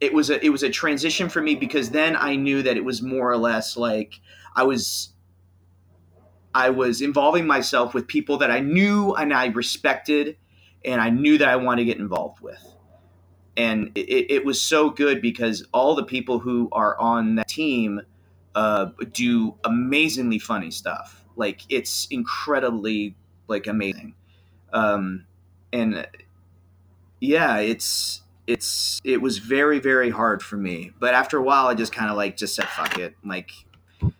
[0.01, 2.85] it was a it was a transition for me because then i knew that it
[2.85, 4.21] was more or less like
[4.57, 5.13] i was
[6.53, 10.37] i was involving myself with people that i knew and i respected
[10.85, 12.74] and i knew that i wanted to get involved with
[13.57, 18.01] and it, it was so good because all the people who are on that team
[18.55, 21.25] uh, do amazingly funny stuff.
[21.37, 23.17] Like it's incredibly
[23.49, 24.15] like amazing.
[24.73, 25.27] Um,
[25.73, 26.07] and
[27.21, 30.93] yeah it's it's it was very very hard for me.
[30.99, 33.17] But after a while i just kind of like just said fuck it.
[33.25, 33.51] Like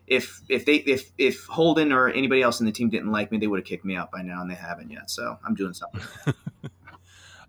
[0.07, 3.39] if if they if if holden or anybody else in the team didn't like me
[3.39, 5.11] they would have kicked me out by now and they haven't yet.
[5.11, 6.03] So i'm doing something.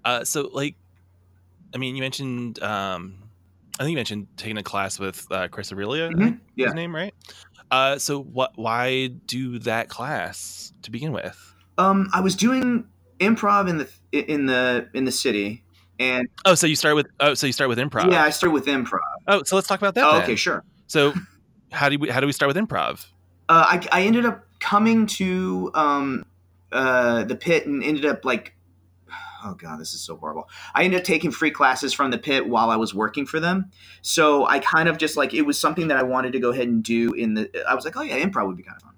[0.06, 0.76] Uh, so like,
[1.76, 3.18] I mean, you mentioned, um,
[3.78, 6.18] I think you mentioned taking a class with uh, Chris Aurelia, Mhm.
[6.18, 6.68] think Yeah.
[6.68, 7.14] his name, right?
[7.70, 8.54] Uh, so what?
[8.56, 11.38] Why do that class to begin with?
[11.78, 12.86] um i was doing
[13.20, 15.62] improv in the in the in the city
[16.00, 18.10] and Oh, so you start with oh, so you start with improv.
[18.14, 20.06] yeah i started with improv Oh, so let's talk about that.
[20.06, 21.14] oh, okay sure So
[21.74, 23.06] how do we how do we start with improv?
[23.50, 26.24] uh, I, I ended up coming to um,
[26.72, 28.56] uh, the pit and ended up like
[29.46, 30.50] oh god, this is so horrible.
[30.74, 33.72] I ended up taking free classes from the pit while I was working for them.
[34.02, 36.68] So I kind of just like it was something that I wanted to go ahead
[36.68, 37.14] and do.
[37.14, 38.94] In the I was like, oh yeah, improv would be kind of fun.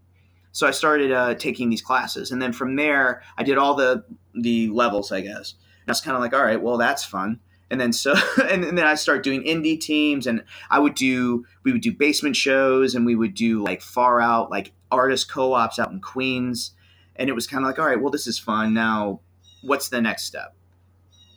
[0.54, 4.06] So I started uh, taking these classes, and then from there, I did all the
[4.34, 5.54] the levels, I guess.
[5.54, 7.40] And I was kind of like, all right, well, that's fun.
[7.70, 8.16] And then so,
[8.50, 11.92] and, and then I started doing indie teams, and I would do we would do
[11.92, 16.72] basement shows, and we would do like far out like artist co-ops out in Queens,
[17.18, 18.74] and it was kind of like, all right, well, this is fun.
[18.74, 19.20] Now,
[19.62, 20.54] what's the next step?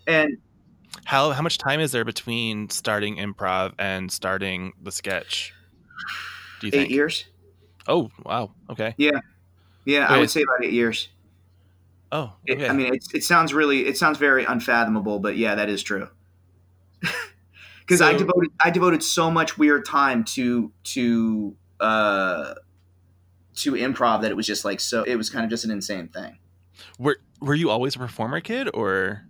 [0.06, 0.38] And
[1.04, 5.52] How how much time is there between starting improv and starting the sketch?
[6.60, 6.90] Do you eight think?
[6.90, 7.24] years.
[7.88, 8.52] Oh wow.
[8.68, 8.94] Okay.
[8.98, 9.20] Yeah,
[9.84, 11.08] Yeah, I would say about eight years.
[12.12, 12.68] Oh It.
[12.68, 16.08] I mean, it, it sounds really, it sounds very unfathomable, but yeah, that is true.
[17.80, 22.54] Because I devoted, I devoted so much weird time to to uh
[23.56, 25.02] to improv that it was just like so.
[25.02, 26.38] It was kind of just an insane thing.
[27.00, 29.24] were were you always a performer kid or?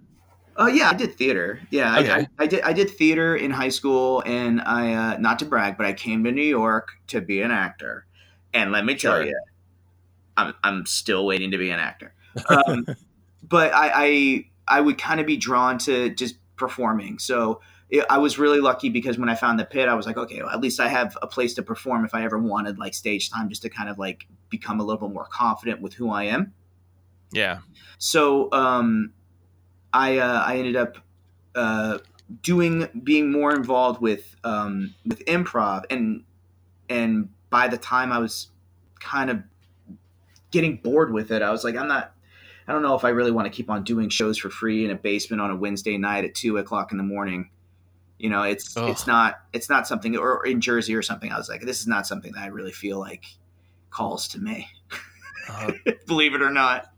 [0.57, 1.61] Oh yeah, I did theater.
[1.70, 2.62] Yeah, I, I, I did.
[2.62, 6.25] I did theater in high school, and I uh, not to brag, but I came
[6.25, 8.07] to New York to be an actor.
[8.53, 9.27] And let me tell Sure.
[9.27, 9.40] you,
[10.37, 12.14] I'm I'm still waiting to be an actor.
[12.49, 12.87] Um,
[13.42, 17.18] but I, I I would kind of be drawn to just performing.
[17.18, 20.16] So it, I was really lucky because when I found the pit, I was like,
[20.16, 22.94] okay, well, at least I have a place to perform if I ever wanted like
[22.94, 26.11] stage time, just to kind of like become a little bit more confident with who
[26.11, 26.53] I am.
[27.33, 27.59] Yeah.
[27.99, 29.12] So um,
[29.93, 30.99] I uh, I ended up
[31.55, 31.99] uh,
[32.43, 36.25] doing being more involved with um, with improv and
[36.88, 38.49] and by the time I was
[38.99, 39.43] kind of
[40.51, 42.14] getting bored with it, I was like, I'm not.
[42.69, 44.93] I don't know if I really want to keep on doing shows for free in
[44.93, 47.51] a basement on a Wednesday night at two o'clock in the morning.
[48.19, 48.88] You know, it's Ugh.
[48.88, 51.33] it's not it's not something or in Jersey or something.
[51.33, 53.25] I was like, this is not something that I really feel like
[53.90, 54.69] calls to me.
[55.49, 55.73] Uh,
[56.07, 56.89] Believe it or not.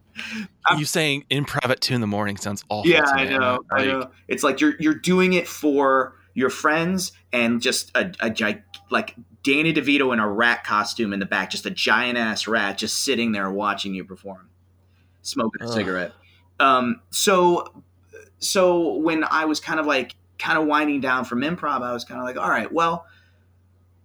[0.66, 2.90] I'm- you saying improv at two in the morning sounds awful.
[2.90, 3.60] yeah, I know.
[3.70, 4.10] I know.
[4.28, 9.14] It's like you're you're doing it for your friends and just a, a gi- like
[9.42, 13.04] Danny DeVito in a rat costume in the back, just a giant ass rat just
[13.04, 14.48] sitting there watching you perform,
[15.22, 15.72] smoking a Ugh.
[15.74, 16.12] cigarette.
[16.60, 17.82] Um, so
[18.38, 22.04] so when I was kind of like kind of winding down from improv, I was
[22.04, 23.06] kind of like, all right, well.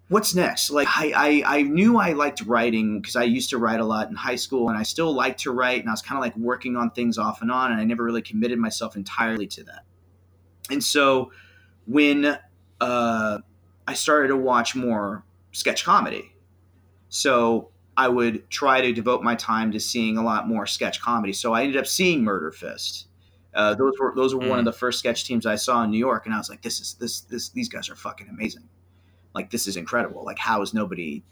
[0.09, 0.69] What's next?
[0.69, 4.09] Like I, I, I knew I liked writing because I used to write a lot
[4.09, 6.35] in high school, and I still like to write, and I was kind of like
[6.37, 9.83] working on things off and on, and I never really committed myself entirely to that.
[10.71, 11.31] And so
[11.85, 12.37] when
[12.79, 13.37] uh,
[13.87, 16.33] I started to watch more sketch comedy,
[17.09, 21.33] so I would try to devote my time to seeing a lot more sketch comedy.
[21.33, 23.07] So I ended up seeing Murder Fist.
[23.53, 25.97] Uh, those were those were one of the first sketch teams I saw in New
[25.97, 28.69] York, and I was like, "This is this this these guys are fucking amazing!
[29.37, 30.25] Like this is incredible!
[30.25, 31.23] Like how is nobody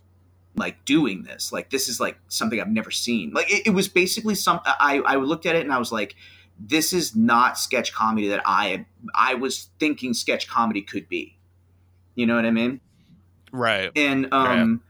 [0.56, 1.52] like doing this?
[1.52, 3.32] Like this is like something I've never seen.
[3.32, 4.62] Like it, it was basically some.
[4.64, 6.16] I I looked at it and I was like,
[6.60, 11.38] this is not sketch comedy that I I was thinking sketch comedy could be.
[12.14, 12.80] You know what I mean?
[13.52, 13.92] right.
[13.96, 14.82] And um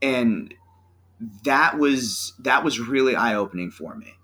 [0.00, 0.54] and
[1.44, 4.14] that was that was really eye opening for me.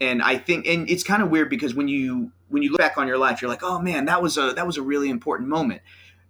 [0.00, 2.98] And I think and it's kind of weird because when you when you look back
[2.98, 5.48] on your life, you're like, oh man, that was a that was a really important
[5.48, 5.82] moment.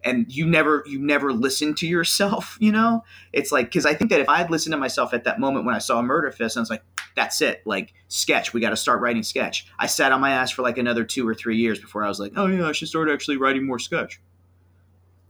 [0.08, 3.04] And you never you never listen to yourself, you know?
[3.32, 5.66] It's like because I think that if I had listened to myself at that moment
[5.66, 6.82] when I saw Murder Fist, I was like,
[7.14, 7.62] that's it.
[7.66, 9.66] Like sketch, we got to start writing sketch.
[9.78, 12.20] I sat on my ass for like another two or three years before I was
[12.20, 14.20] like, oh yeah, I should start actually writing more sketch.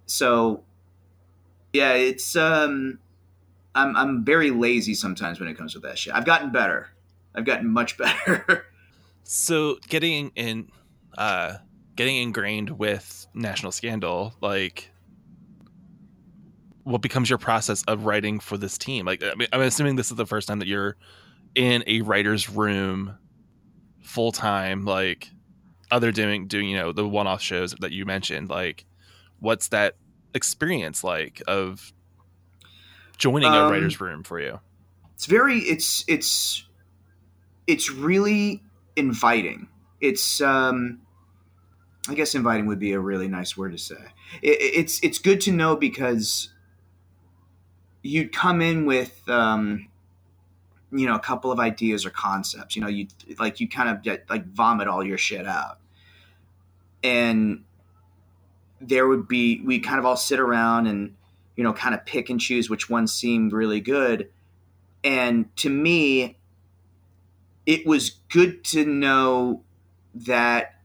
[0.06, 0.64] So,
[1.72, 2.98] yeah, it's um,
[3.74, 6.14] I'm I'm very lazy sometimes when it comes to that shit.
[6.14, 6.88] I've gotten better.
[7.34, 8.66] I've gotten much better.
[9.22, 10.70] So getting in,
[11.16, 11.58] uh,
[11.98, 14.88] getting ingrained with National Scandal, like,
[16.84, 19.04] what becomes your process of writing for this team?
[19.04, 20.96] Like, I mean, I'm assuming this is the first time that you're
[21.56, 23.18] in a writer's room
[24.00, 25.28] full time, like,
[25.90, 28.48] other doing doing you know the one off shows that you mentioned.
[28.48, 28.84] Like,
[29.40, 29.96] what's that
[30.34, 31.92] experience like of
[33.16, 34.61] joining a Um, writer's room for you?
[35.16, 36.64] it's very it's it's
[37.66, 38.62] it's really
[38.94, 39.66] inviting
[40.01, 41.01] it's um
[42.09, 43.96] i guess inviting would be a really nice word to say.
[44.42, 46.50] It, it's it's good to know because
[48.02, 49.88] you'd come in with um
[50.90, 53.06] you know a couple of ideas or concepts you know you
[53.38, 55.78] like you kind of get, like vomit all your shit out.
[57.02, 57.64] And
[58.80, 61.14] there would be we kind of all sit around and
[61.56, 64.30] you know kind of pick and choose which ones seemed really good.
[65.04, 66.36] And to me
[67.66, 69.62] it was good to know
[70.14, 70.78] that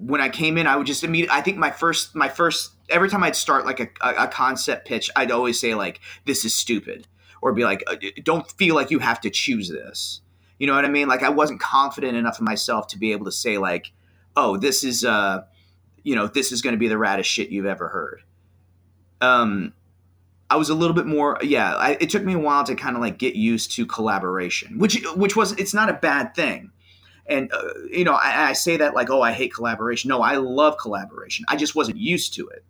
[0.00, 3.08] when i came in i would just immediately i think my first my first every
[3.08, 7.06] time i'd start like a, a, concept pitch i'd always say like this is stupid
[7.42, 10.20] or be like "Uh, don't feel like you have to choose this
[10.58, 11.08] You know what I mean?
[11.08, 13.92] Like I wasn't confident enough in myself to be able to say like,
[14.36, 15.44] "Oh, this is uh,
[16.02, 18.22] you know, this is going to be the raddest shit you've ever heard."
[19.20, 19.72] Um,
[20.50, 21.74] I was a little bit more, yeah.
[21.74, 25.04] I, it took me a while to kind of like get used to collaboration, which
[25.14, 26.72] which was it's not a bad thing.
[27.28, 30.08] And uh, you know, I, I say that like, oh, I hate collaboration.
[30.08, 31.44] No, I love collaboration.
[31.48, 32.64] I just wasn't used to it.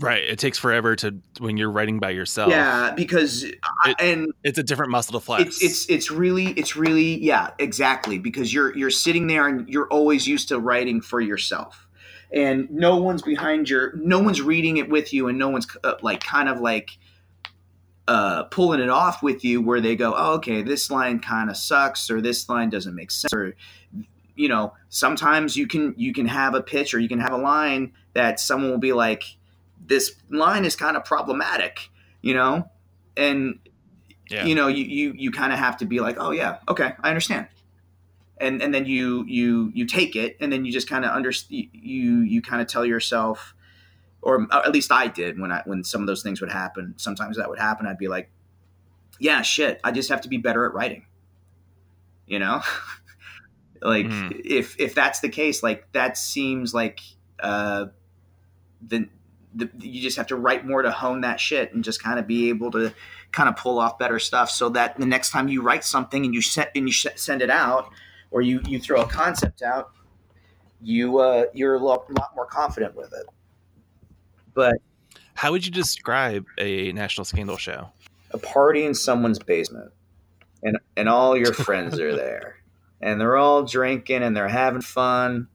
[0.00, 0.22] Right.
[0.22, 2.50] It takes forever to when you're writing by yourself.
[2.50, 3.44] Yeah, because
[3.84, 5.42] I, and It's a different muscle to flex.
[5.42, 9.88] it's it's it's really it's really yeah exactly because you're you're sitting there and you're
[9.88, 11.86] always used to writing for yourself
[12.32, 15.94] and no one's behind your no one's reading it with you and no one's uh,
[16.00, 16.96] like kind of like
[18.08, 21.56] uh, pulling it off with you where they go oh, okay this line kind of
[21.56, 23.54] sucks or this line doesn't make sense or
[24.34, 27.38] you know sometimes you can you can have a pitch or you can have a
[27.38, 29.36] line that someone will be like
[29.86, 31.90] this line is kind of problematic
[32.22, 32.68] you know
[33.16, 33.58] and
[34.28, 34.44] yeah.
[34.44, 37.08] you know you you, you kind of have to be like oh yeah okay i
[37.08, 37.46] understand
[38.38, 41.30] and and then you you you take it and then you just kind of under
[41.48, 43.54] you you kind of tell yourself
[44.22, 46.94] or at least i did when i when some of those things would happen.
[46.96, 48.30] Sometimes that would happen i'd be like
[49.18, 51.06] yeah shit i just have to be better at writing.
[52.26, 52.62] You know?
[53.82, 54.38] Like Mhm.
[54.44, 57.00] if if that's the case like that seems like
[57.42, 57.86] uh
[58.86, 59.08] the,
[59.54, 62.26] the you just have to write more to hone that shit and just kind of
[62.26, 62.92] be able to
[63.32, 66.34] kind of pull off better stuff so that the next time you write something and
[66.34, 67.90] you set and you send it out
[68.30, 69.92] or you you throw a concept out
[70.82, 73.26] you uh you're a lot, lot more confident with it
[74.54, 74.76] but
[75.34, 77.90] How would you describe a national scandal show?
[78.32, 79.92] a party in someone's basement
[80.62, 82.56] and and all your friends are there
[83.00, 85.48] and they're all drinking and they're having fun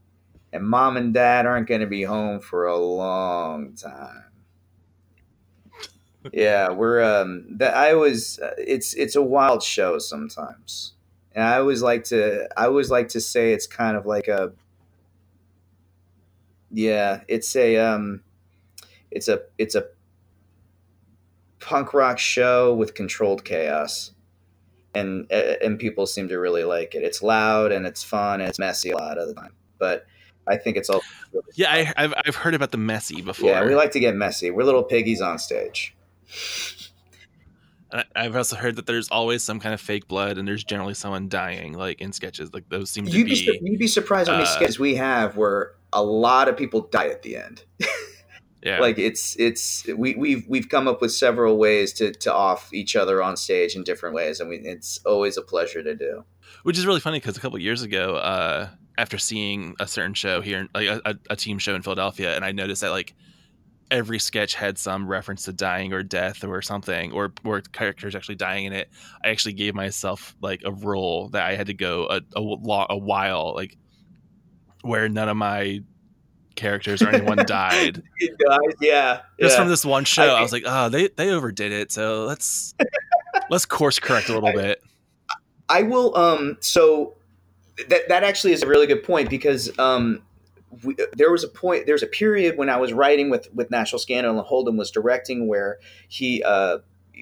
[0.51, 4.25] and mom and dad aren't going to be home for a long time
[6.33, 10.93] yeah we're um that i was uh, it's it's a wild show sometimes
[11.33, 14.51] and i always like to i always like to say it's kind of like a
[16.71, 18.21] yeah it's a um
[19.15, 19.85] it's a it's a
[21.59, 24.11] punk rock show with controlled chaos
[24.93, 28.49] and uh, and people seem to really like it it's loud and it's fun and
[28.49, 30.05] it's messy a lot of the time but
[30.47, 31.01] i think it's all
[31.33, 33.49] really Yeah, I, I've I've heard about the messy before.
[33.49, 35.95] yeah we like to get messy we're little piggies on stage
[38.13, 41.29] I've also heard that there's always some kind of fake blood, and there's generally someone
[41.29, 42.53] dying, like in sketches.
[42.53, 43.59] Like those seem to you'd be, be.
[43.61, 47.07] you'd be surprised how many uh, sketches we have where a lot of people die
[47.07, 47.63] at the end
[48.65, 52.73] yeah, like it's it's we, we've we've come up with several ways to to off
[52.73, 56.25] each other on stage in different ways and we, it's always a pleasure to do
[56.65, 60.41] which is really funny because a couple years ago, uh, after seeing a certain show
[60.41, 63.13] here, like a, a, team show in Philadelphia, and I noticed that like
[63.91, 68.35] every sketch had some reference to dying or death or something, or or characters actually
[68.35, 68.89] dying in it.
[69.23, 72.97] I actually gave myself like a rule that I had to go a a, a
[72.97, 73.77] while, like
[74.81, 75.81] where none of my
[76.55, 78.01] characters or anyone died.
[78.81, 79.57] yeah Just yeah.
[79.57, 82.73] from this one show, I- I, was like, oh, they they overdid it, so let's
[83.49, 84.81] let's course correct a little bit.
[85.69, 86.15] I will.
[86.17, 86.57] Um.
[86.61, 87.15] So
[87.89, 90.21] that that actually is a really good point because um,
[90.83, 91.85] we, there was a point.
[91.85, 95.47] There's a period when I was writing with with National Scandal and Holden was directing
[95.47, 96.79] where he uh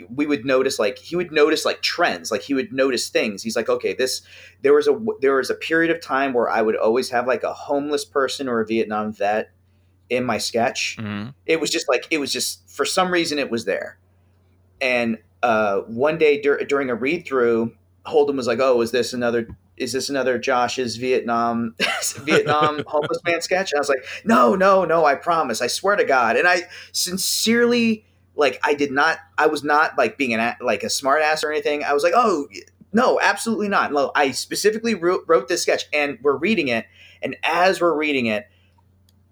[0.10, 3.44] we would notice like he would notice like trends like he would notice things.
[3.44, 4.22] He's like okay this
[4.62, 7.44] there was a there was a period of time where i would always have like
[7.44, 9.52] a homeless person or a vietnam vet
[10.10, 10.98] in my sketch.
[11.00, 11.34] Mhm.
[11.46, 13.98] it was just like it was just for some reason it was there.
[14.82, 17.74] And uh, one day dur- during a read through
[18.06, 21.74] holden was like oh is this another is this another josh's vietnam
[22.24, 23.72] vietnam homeless man sketch?
[23.72, 25.62] And i was like no no no i promise.
[25.62, 26.36] I swear to god.
[26.36, 28.06] And i sincerely
[28.36, 31.52] like i did not i was not like being an like a smart ass or
[31.52, 31.84] anything.
[31.84, 32.48] I was like oh
[32.92, 33.92] no absolutely not.
[33.92, 36.86] No i specifically wrote, wrote this sketch and we're reading it
[37.22, 38.48] and as we're reading it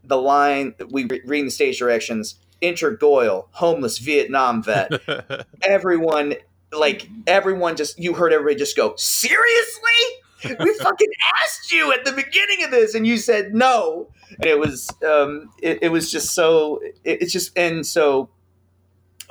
[0.03, 4.91] the line we re- reading the stage directions enter doyle homeless vietnam vet.
[5.61, 6.35] Everyone
[6.71, 10.55] like everyone just you heard everybody just go seriously?
[10.59, 11.09] We fucking
[11.43, 14.09] asked you at the beginning of this and you said no.
[14.37, 18.29] And it was um it, it was just so it, it's just and so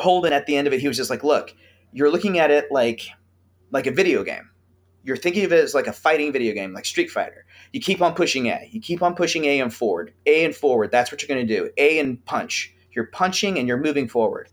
[0.00, 1.54] holden at the end of it he was just like look
[1.92, 3.08] you're looking at it like
[3.70, 4.50] like a video game.
[5.02, 7.46] You're thinking of it as like a fighting video game like street fighter.
[7.72, 8.68] You keep on pushing a.
[8.70, 10.90] You keep on pushing a and forward a and forward.
[10.90, 11.70] That's what you're going to do.
[11.78, 12.74] A and punch.
[12.92, 14.48] You're punching and you're moving forward.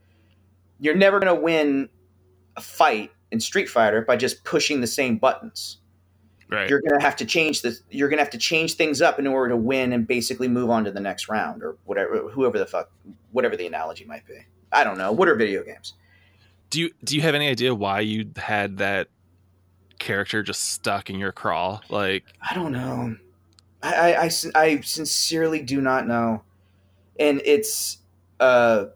[0.80, 1.90] You're never going to win
[2.56, 5.80] a fight in street fighter by just pushing the same buttons.
[6.50, 6.70] Right.
[6.70, 7.82] you're going to have to change this.
[7.90, 10.70] you're going to have to change things up in order to win and basically move
[10.70, 12.90] on to the next round or whatever whoever the fuck
[13.34, 15.94] whatever the analogy might be i don't know what are video games
[16.70, 19.08] do you do you have any idea why you had that
[20.00, 21.82] character just stuck in your crawl?
[21.90, 23.16] Like, I don't know.
[23.82, 26.44] I, I, I, I sincerely do not know.
[27.20, 28.00] And it's
[28.42, 28.88] uh,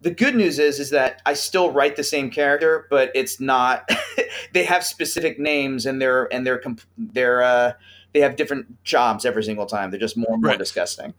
[0.00, 3.88] the good news is is that I still write the same character, but it's not.
[4.52, 6.60] they have specific names and they're and they're
[6.98, 7.72] they're uh,
[8.12, 9.90] they have different jobs every single time.
[9.90, 10.58] They're just more and more Right.
[10.58, 11.14] disgusting.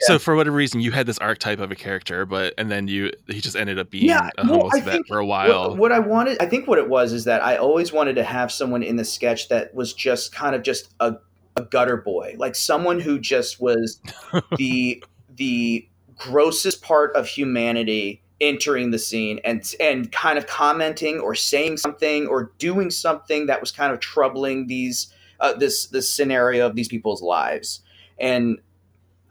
[0.00, 3.12] So for whatever reason, you had this archetype of a character, but and then you
[3.26, 5.70] he just ended up being Yeah, a well, homeless vet for a while.
[5.70, 8.24] What, what I wanted, I think what it was is that I always wanted to
[8.24, 11.16] have someone in the sketch that was just kind of just a,
[11.56, 14.00] a gutter boy, like someone who just was
[14.56, 15.02] the
[15.36, 21.76] the grossest part of humanity entering the scene and and kind of commenting or saying
[21.76, 26.76] something or doing something that was kind of troubling these uh, this this scenario of
[26.76, 27.80] these people's lives
[28.18, 28.58] and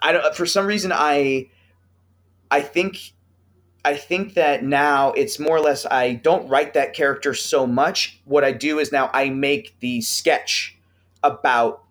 [0.01, 1.49] I don't for some reason I
[2.51, 2.97] I think
[3.85, 8.19] I think that now it's more or less I don't write that character so much.
[8.25, 10.77] What I do is now I make the sketch
[11.23, 11.83] about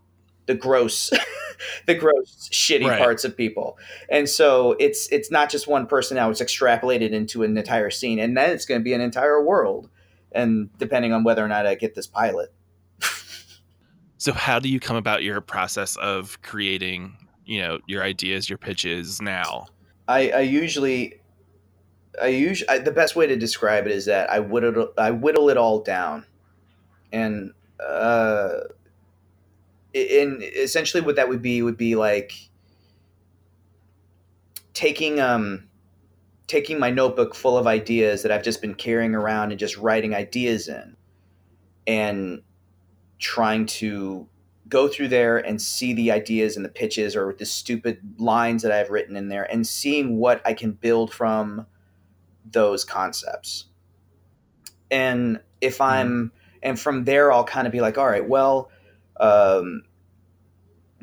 [0.47, 1.11] the gross
[1.87, 2.99] the gross shitty Right.
[2.99, 3.79] parts of people.
[4.11, 8.19] And so it's it's not just one person now, it's extrapolated into an entire scene
[8.19, 9.89] and then it's going to be an entire world
[10.33, 12.53] and depending on whether or not I get this pilot.
[14.19, 17.17] So how do you come about your process of creating,
[17.47, 19.67] you know, your ideas, your pitches now?
[20.09, 21.21] I, I usually,
[22.21, 25.57] I usually the best way to describe it is that I whittle I whittle it
[25.57, 26.27] all down,
[27.13, 28.59] and uh,
[29.95, 32.33] and essentially what that would be would be like
[34.75, 35.69] taking um
[36.47, 40.15] taking my notebook full of ideas that I've just been carrying around and just writing
[40.15, 40.97] ideas in,
[41.87, 42.43] and
[43.19, 44.29] trying to
[44.69, 48.73] go through there and see the ideas and the pitches or the stupid lines that
[48.73, 51.67] I've written in there and seeing what I can build from
[52.45, 53.67] those concepts.
[54.91, 58.71] And if I'm, and from there, I'll kind of be like, all right, well,
[59.19, 59.85] um,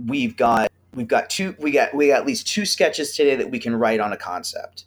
[0.05, 3.49] we've got, we've got two, we got, we got at least two sketches today that
[3.49, 4.85] we can write on a concept.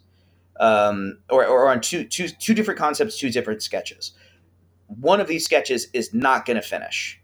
[0.59, 4.13] Um, or, or on two, two, two different concepts, two different sketches.
[4.87, 7.21] One of these sketches is not going to finish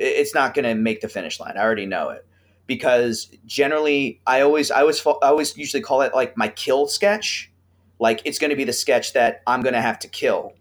[0.00, 1.54] it's not going to make the finish line.
[1.56, 2.26] I already know it
[2.66, 7.50] because generally, I always, I always, I always usually call it like my kill sketch.
[7.98, 10.54] Like it's going to be the sketch that I'm going to have to kill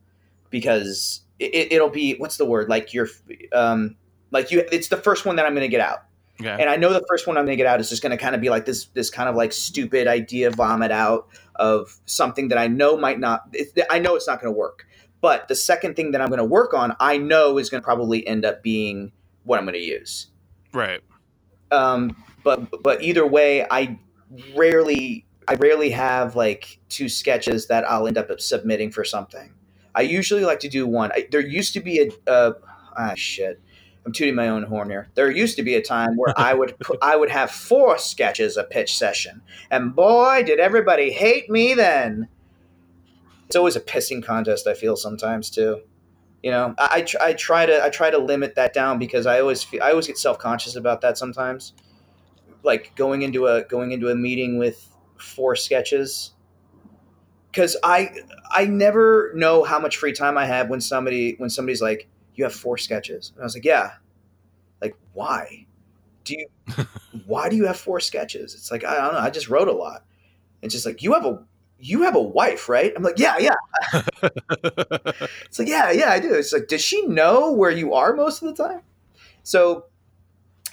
[0.49, 3.07] because it, it'll be what's the word like you're,
[3.53, 3.95] um,
[4.31, 4.63] like you.
[4.71, 5.99] It's the first one that I'm going to get out,
[6.41, 6.55] Okay.
[6.61, 8.17] and I know the first one I'm going to get out is just going to
[8.17, 12.49] kind of be like this, this kind of like stupid idea vomit out of something
[12.49, 13.55] that I know might not.
[13.89, 14.85] I know it's not going to work.
[15.21, 17.85] But the second thing that I'm going to work on, I know is going to
[17.85, 19.11] probably end up being
[19.49, 20.27] what I'm going to use.
[20.73, 21.01] right.
[21.71, 23.99] Um, but but either way, I
[24.55, 29.51] rarely I rarely have like two sketches that I'll end up submitting for something.
[29.95, 31.11] I usually like to do one.
[31.13, 32.53] I, there used to be a uh,
[32.97, 33.59] ah shit.
[34.05, 35.09] I'm tooting my own horn here.
[35.15, 38.63] There used to be a time where I would I would have four sketches a
[38.63, 42.29] pitch session, and boy, did everybody hate me then.
[43.47, 44.67] It's always a pissing contest.
[44.67, 45.81] I feel sometimes too.
[46.43, 49.25] You know, I, I, tr- I try to I try to limit that down because
[49.25, 51.73] I always feel, I always get self conscious about that sometimes.
[52.63, 54.87] Like going into a going into a meeting with
[55.17, 56.31] four sketches,
[57.51, 58.11] because I
[58.51, 62.43] I never know how much free time I have when somebody when somebody's like, "You
[62.45, 63.91] have four sketches," and I was like, "Yeah."
[64.81, 65.65] Like, why?
[66.23, 66.47] Do you
[67.25, 68.53] why do you have four sketches?
[68.53, 69.19] It's like I don't know.
[69.19, 70.05] I just wrote a lot.
[70.61, 71.43] It's just like you have a
[71.79, 72.91] you have a wife, right?
[72.95, 73.55] I'm like, yeah, yeah.
[75.45, 76.33] It's like, yeah, yeah, I do.
[76.33, 78.81] It's like, does she know where you are most of the time?
[79.43, 79.85] So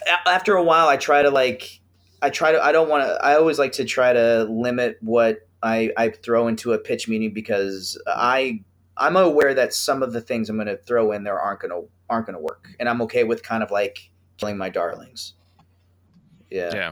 [0.05, 1.79] a- after a while, I try to like,
[2.21, 5.47] I try to, I don't want to, I always like to try to limit what
[5.63, 8.63] I, I throw into a pitch meeting because I,
[8.97, 11.71] I'm aware that some of the things I'm going to throw in there aren't going
[11.71, 12.69] to, aren't going to work.
[12.79, 15.33] And I'm okay with kind of like killing my darlings.
[16.49, 16.73] Yeah.
[16.73, 16.91] Yeah.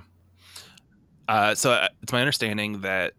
[1.28, 3.14] Uh, so uh, it's my understanding that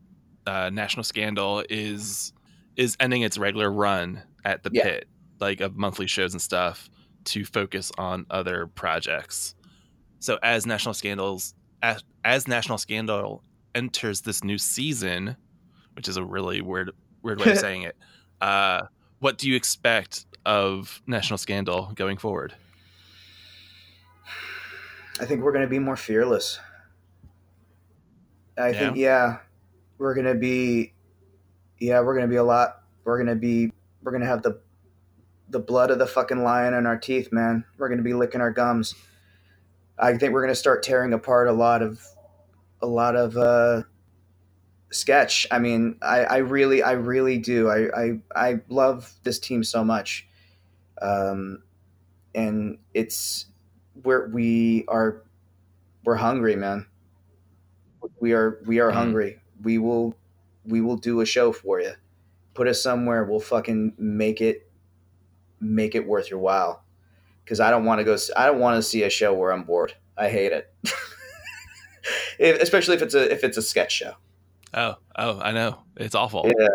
[0.47, 2.33] uh, National Scandal is
[2.77, 4.83] is ending its regular run at the Yeah.
[4.83, 5.09] pit,
[5.41, 6.91] like of monthly shows and stuff,
[7.25, 9.55] to focus on other projects.
[10.19, 13.43] So as National Scandals as, as National Scandal
[13.75, 15.37] enters this new season,
[15.95, 16.91] which is a really weird
[17.23, 17.97] weird way of saying it,
[18.41, 18.83] uh,
[19.19, 22.55] what do you expect of National Scandal going forward?
[25.19, 26.61] I think we're going to be more fearless.
[28.59, 29.39] I think, yeah,
[29.99, 30.93] we're going to be,
[31.79, 32.83] yeah, we're going to be a lot.
[33.05, 33.73] We're going to be,
[34.03, 34.61] we're going to have the,
[35.49, 37.65] the blood of the fucking lion in our teeth, man.
[37.79, 38.95] We're going to be licking our gums.
[39.99, 42.01] I think we're going to start tearing apart a lot of,
[42.83, 43.83] a lot of, uh,
[44.91, 45.47] sketch.
[45.51, 47.69] I mean, I, I really, I really do.
[47.69, 50.27] I, I, I love this team so much.
[51.03, 51.63] Um,
[52.35, 53.47] and it's
[54.05, 55.23] we're we are
[56.05, 56.87] we're hungry, man.
[58.21, 58.95] We are we are Mhm.
[58.95, 59.41] hungry.
[59.67, 60.15] We will
[60.65, 61.93] we will do a show for you.
[62.55, 63.25] Put us somewhere.
[63.25, 64.71] We'll fucking make it
[65.61, 66.85] make it worth your while.
[67.45, 68.17] Because I don't want to go.
[68.37, 69.93] I don't want to see a show where I'm bored.
[70.17, 70.73] I hate it.
[72.39, 74.13] If- Especially if it's a if it's a sketch show.
[74.75, 75.79] Oh, oh, I know.
[75.97, 76.49] It's awful.
[76.57, 76.69] Yeah,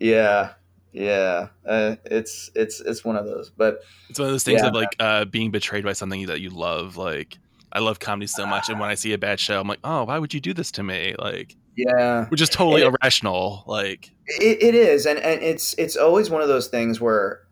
[0.00, 0.52] yeah,
[0.92, 1.48] yeah.
[1.66, 3.50] Uh, it's it's it's one of those.
[3.50, 4.68] But It's one of those things Yeah.
[4.68, 6.96] of like uh, being betrayed by something that you love.
[6.96, 7.36] Like
[7.72, 10.04] I love comedy so much, and when I see a bad show, I'm like, oh,
[10.04, 11.14] why would you do this to me?
[11.18, 13.62] Like, yeah, which is totally It- irrational.
[13.66, 17.42] Like, it, it is, and and it's it's always one of those things where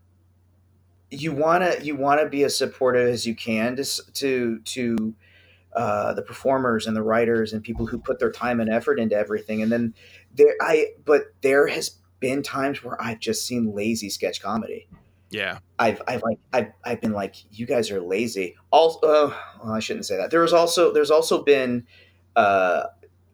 [1.10, 5.14] you wanna you wanna be as supportive as you can to to to
[5.74, 9.14] uh, the performers and the writers and people who put their time and effort into
[9.14, 9.62] everything.
[9.62, 9.94] And then
[10.34, 14.88] there, I but there has been times where I've just seen lazy sketch comedy.
[15.30, 18.56] yeah, I've I've like I've, I've been like you guys are lazy.
[18.70, 20.30] Also, uh, well, I shouldn't say that.
[20.30, 21.86] There was also there's also been
[22.34, 22.84] uh,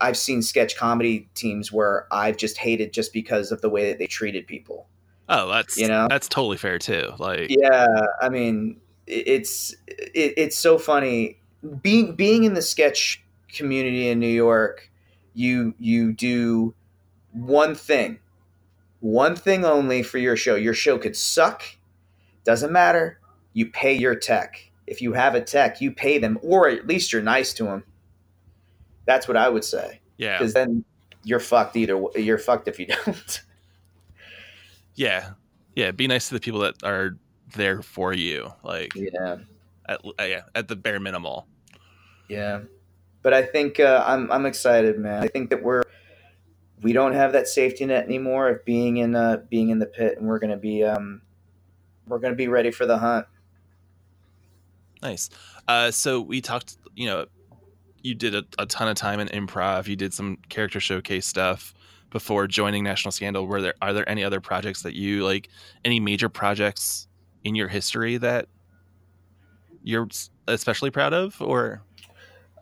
[0.03, 3.99] I've seen sketch comedy teams where I've just hated just because of the way that
[3.99, 4.89] they treated people.
[5.29, 6.09] oh, that's You know?
[6.09, 7.13] that's totally fair too.
[7.19, 7.87] Like, Yeah,
[8.21, 11.39] I mean it's it, it's so funny
[11.83, 14.91] being being in the sketch community in New York.
[15.35, 16.75] You you do
[17.33, 18.19] one thing,
[19.01, 20.57] one thing only for your show.
[20.57, 21.63] Your show could suck,
[22.45, 23.21] doesn't matter.
[23.53, 24.71] You pay your tech.
[24.87, 27.85] If you have a tech, you pay them, or at least you're nice to them.
[29.05, 30.85] That's what I would say, yeah, because then
[31.25, 32.01] you're fucked either.
[32.15, 33.43] You're fucked if you don't.
[34.95, 35.31] yeah,
[35.75, 35.91] yeah.
[35.91, 37.17] Be nice to the people that are
[37.55, 38.53] there for you.
[38.63, 39.39] Like, yeah.
[39.87, 41.47] at, uh, yeah, at the bare minimal.
[42.29, 42.61] Yeah,
[43.23, 45.23] but I think uh, I'm I'm excited, man.
[45.23, 45.83] I think that we're
[46.83, 50.19] we don't have that safety net anymore of being in uh, being in the pit,
[50.19, 51.23] and we're gonna be um
[52.07, 53.27] we're gonna be ready for the hunt.
[55.03, 55.31] Nice.
[55.67, 56.77] Uh, so we talked.
[56.95, 57.27] You know,
[58.03, 59.87] you did a, a ton of time in improv.
[59.87, 61.75] You did some character showcase stuff
[62.11, 63.47] before joining National Scandal.
[63.47, 65.49] Were there are there any other projects that you like?
[65.85, 67.09] Any major projects
[67.45, 68.49] in your history that
[69.83, 70.09] you're
[70.47, 71.83] especially proud of, or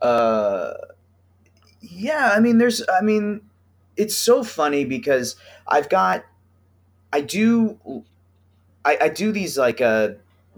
[0.01, 0.73] Uh,
[1.81, 3.41] yeah, I mean, there's, I mean,
[3.97, 5.35] it's so funny because
[5.67, 6.25] I've got,
[7.13, 8.03] I do,
[8.85, 10.09] I, I do these like, uh,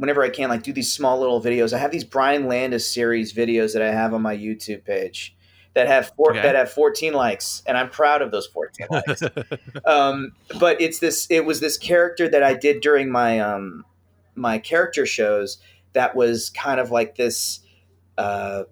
[0.04, 1.72] whenever I can, like do these small little videos.
[1.72, 5.34] I have these Brian Landis series videos that I have on my YouTube page
[5.76, 6.42] that have four, Okay.
[6.42, 9.24] that have 14 likes, and I'm proud of those 14 likes.
[9.86, 13.86] um, but it's this, it was this character that I did during my, um,
[14.36, 15.60] my character shows
[15.94, 17.62] that was kind of like this,
[18.18, 18.64] uh,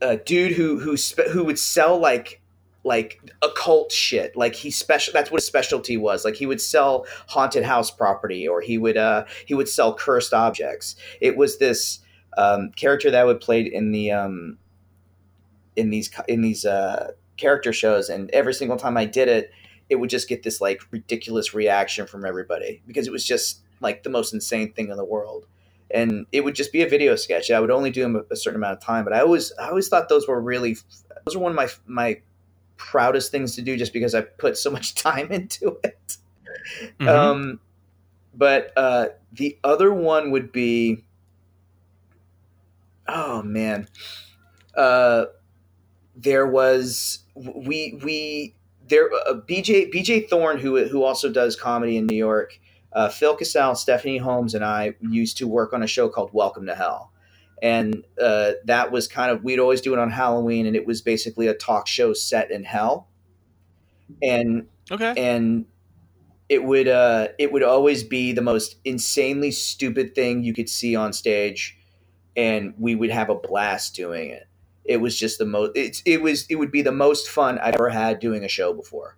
[0.00, 0.94] a dude who who
[1.32, 2.39] who would sell like
[2.84, 4.36] like occult shit.
[4.36, 6.24] Like he special that's what his specialty was.
[6.24, 10.32] Like he would sell haunted house property or he would uh he would sell cursed
[10.32, 10.96] objects.
[11.20, 12.00] It was this
[12.38, 14.58] um, character that would played in the um
[15.76, 19.50] in these in these uh character shows and every single time I did it
[19.88, 24.02] it would just get this like ridiculous reaction from everybody because it was just like
[24.02, 25.46] the most insane thing in the world
[25.90, 27.50] and it would just be a video sketch.
[27.50, 29.88] I would only do them a certain amount of time, but I always I always
[29.88, 30.76] thought those were really
[31.24, 32.20] those are one of my my
[32.80, 36.16] proudest things to do just because I put so much time into it.
[36.98, 37.08] Mhm.
[37.08, 37.60] Um,
[38.34, 41.04] but uh, the other one would be
[43.06, 43.88] oh man,
[44.76, 45.26] uh,
[46.16, 48.54] there was we we
[48.88, 52.58] there uh, BJ BJ Thorne who who also does comedy in New York.
[52.92, 56.66] Uh, Phil Casal, Stephanie Holmes, and I used to work on a show called Welcome
[56.66, 57.12] to Hell,
[57.62, 61.02] and uh, that was kind of we'd always do it on Halloween, and it was
[61.02, 63.08] basically a talk show set in hell,
[64.22, 65.66] and okay, and
[66.48, 70.96] it would uh, it would always be the most insanely stupid thing you could see
[70.96, 71.78] on stage,
[72.36, 74.48] and we would have a blast doing it.
[74.84, 75.72] It was just the most.
[75.76, 78.72] It's it was it would be the most fun I've ever had doing a show
[78.72, 79.16] before,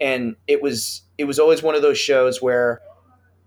[0.00, 2.80] and it was it was always one of those shows where,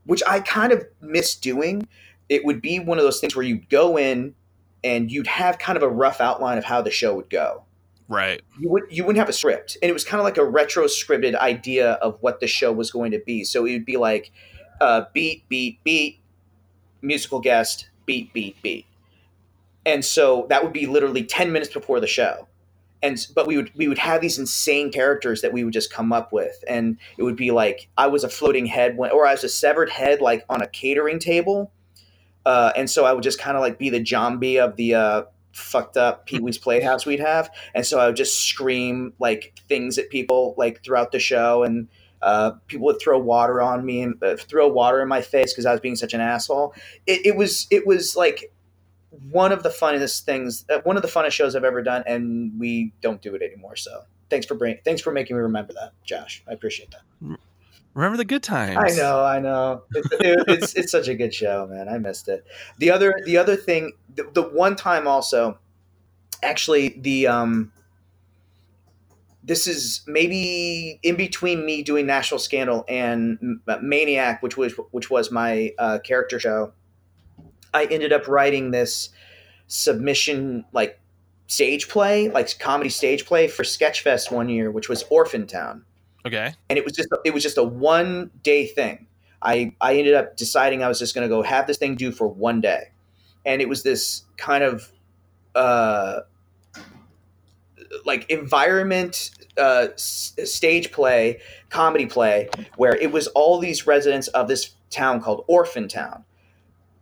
[0.05, 1.87] which I kind of miss doing.
[2.29, 4.35] It would be one of those things where you'd go in,
[4.83, 7.65] and you'd have kind of a rough outline of how the show would go.
[8.07, 9.77] Right, you would you wouldn't have a script.
[9.81, 12.91] And it was kind of like a retro scripted idea of what the show was
[12.91, 13.43] going to be.
[13.43, 14.31] So it would be like
[14.81, 16.19] uh, beat beat beat
[17.01, 18.85] musical guest beat beat beat.
[19.85, 22.47] And so that would be literally 10 minutes before the show.
[23.01, 26.11] And but we would we would have these insane characters that we would just come
[26.11, 26.63] up with.
[26.67, 29.49] And it would be like i was a floating head when, or i was a
[29.49, 31.71] severed head like on a catering table
[32.51, 35.21] uh, and so i would just kind of like be the zombie of the uh,
[35.51, 40.09] fucked up pee-wee's playhouse we'd have and so I would just scream like things at
[40.09, 41.87] people like throughout the show, and
[42.21, 45.65] Uh, people would throw water on me and uh, throw water in my face because
[45.65, 46.73] I was being such an asshole.
[47.07, 48.39] It, it was it was like
[49.31, 52.59] one of the funnest things, uh, one of the funnest shows I've ever done, and
[52.59, 53.77] we don't do it anymore.
[53.77, 53.91] So
[54.29, 56.43] thanks for bring, thanks for making me remember that, Josh.
[56.45, 57.03] I appreciate that.
[57.99, 58.77] Remember the good times.
[58.77, 59.83] I know, I know.
[59.93, 61.89] It, it, it's it's such a good show, man.
[61.89, 62.45] I missed it.
[62.77, 65.59] The other the other thing, the, the one time also,
[66.41, 67.73] actually the um,
[69.43, 75.29] this is maybe in between me doing National Scandal and Maniac, which was which was
[75.29, 76.71] my uh, character show.
[77.73, 79.09] I ended up writing this
[79.67, 81.01] submission like
[81.47, 85.83] stage play, like comedy stage play for Sketchfest one year, which was Orphan Town.
[86.25, 86.53] Okay.
[86.69, 89.07] And it was just it was just a one day thing.
[89.41, 92.11] I I ended up deciding I was just going to go have this thing do
[92.11, 92.91] for one day,
[93.45, 94.91] and it was this kind of
[95.55, 96.21] uh
[98.05, 101.39] like environment uh, s- stage play
[101.69, 106.23] comedy play where it was all these residents of this town called orphan town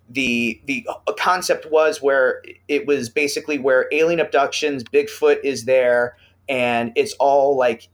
[0.10, 0.86] the the
[1.18, 6.16] concept was where it was basically where alien abductions bigfoot is there
[6.48, 7.90] and it's all like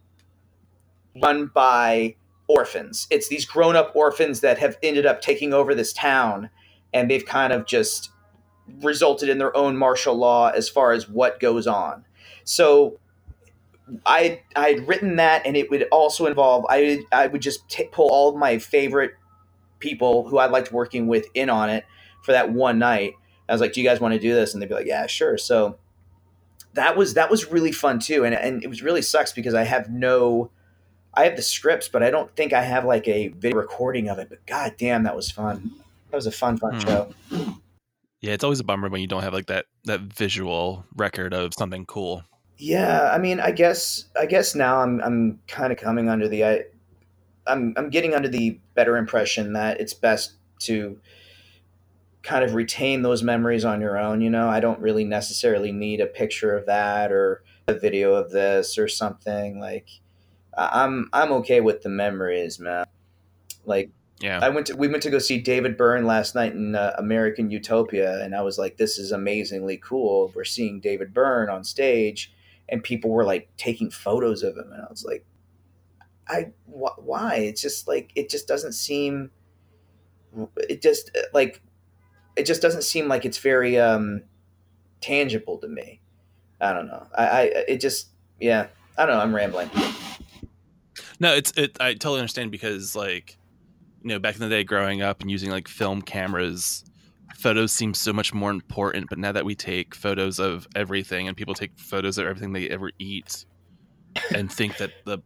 [1.21, 2.15] run by
[2.47, 6.49] orphans it's these grown-up orphans that have ended up taking over this town
[6.93, 8.11] and they've kind of just
[8.81, 12.03] resulted in their own martial law as far as what goes on
[12.43, 12.99] so
[14.05, 17.89] I I had written that, and it would also involve I I would just t-
[17.91, 19.13] pull all of my favorite
[19.79, 21.85] people who I liked working with in on it
[22.21, 23.13] for that one night.
[23.47, 25.07] I was like, "Do you guys want to do this?" And they'd be like, "Yeah,
[25.07, 25.77] sure." So
[26.73, 29.63] that was that was really fun too, and and it was really sucks because I
[29.63, 30.49] have no.
[31.13, 34.19] I have the scripts, but I don't think I have like a video recording of
[34.19, 34.29] it.
[34.29, 35.71] But god damn, that was fun.
[36.09, 36.79] That was a fun, fun Hmm.
[36.79, 37.13] show.
[38.21, 41.53] Yeah, it's always a bummer when you don't have like that that visual record of
[41.57, 42.23] something cool.
[42.57, 46.45] Yeah, I mean, I guess I guess now I'm I'm kind of coming under the
[46.45, 46.63] I,
[47.47, 50.97] I'm I'm getting under the better impression that it's best to
[52.21, 54.21] kind of retain those memories on your own.
[54.21, 58.31] You know, I don't really necessarily need a picture of that or a video of
[58.31, 59.59] this or something.
[59.59, 59.89] Like,
[60.57, 62.85] I'm I'm okay with the memories, man.
[63.65, 64.39] Like, Yeah.
[64.41, 67.49] I went to we went to go see David Byrne last night in uh, American
[67.49, 72.33] Utopia, and I was like, "This is amazingly cool." We're seeing David Byrne on stage,
[72.69, 75.25] and people were like taking photos of him, and I was like,
[76.27, 79.31] "I wh- why?" It's just like it just doesn't seem.
[80.57, 81.61] It just like
[82.35, 84.23] it just doesn't seem like it's very um
[85.01, 86.01] tangible to me.
[86.61, 87.07] I don't know.
[87.15, 88.67] I, I it just yeah.
[88.97, 89.21] I don't know.
[89.21, 89.69] I'm rambling.
[91.23, 91.77] No, it's it.
[91.79, 93.37] I totally understand because like,
[94.01, 96.83] you know, back in the day, growing up and using like film cameras,
[97.37, 99.07] photos seem so much more important.
[99.07, 102.67] But now that we take photos of everything, and people take photos of everything they
[102.67, 103.45] ever eat,
[104.35, 105.19] and think that the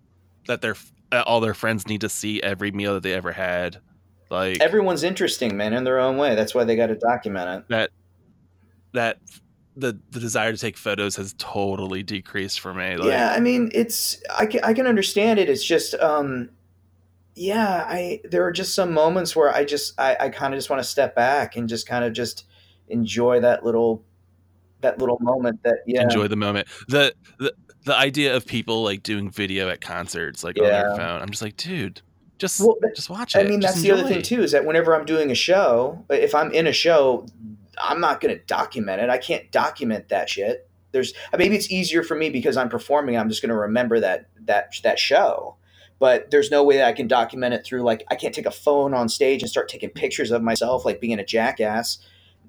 [0.45, 0.75] that their
[1.11, 3.77] uh, all their friends need to see every meal that they ever had,
[4.29, 6.35] like Everyone's interesting, man, in their own way.
[6.35, 7.69] That's why they got to document it.
[7.69, 7.89] That
[8.93, 9.17] that
[9.78, 12.97] the the desire to take photos has totally decreased for me.
[12.97, 15.49] Like, yeah, I mean, it's I can I can understand it.
[15.49, 16.49] It's just um
[17.36, 20.69] yeah, I there are just some moments where I just I, I kind of just
[20.69, 22.45] want to step back and just kind of just
[22.89, 24.03] enjoy that little
[24.82, 26.67] that little moment that yeah enjoy the moment.
[26.88, 27.53] The the
[27.84, 31.21] the idea of people like doing video at concerts like on their phone.
[31.21, 32.01] I'm just like, dude,
[32.38, 33.39] just Well, just watch it.
[33.39, 36.03] I mean, Just that's the other thing too is that whenever I'm doing a show,
[36.09, 37.25] if I'm in a show,
[37.82, 39.09] I'm not going to document it.
[39.09, 40.69] I can't document that shit.
[40.91, 43.17] There's maybe it's easier for me because I'm performing.
[43.17, 45.57] I'm just going to remember that that that show.
[45.99, 48.51] But there's no way that I can document it through like I can't take a
[48.51, 51.99] phone on stage and start taking pictures of myself like being a jackass.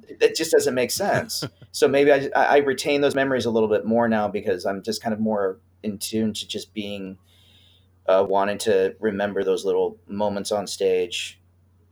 [0.08, 1.44] It just doesn't make sense.
[1.72, 5.02] so maybe I, I retain those memories a little bit more now because I'm just
[5.02, 7.18] kind of more in tune to just being
[8.06, 11.40] uh, wanting to remember those little moments on stage.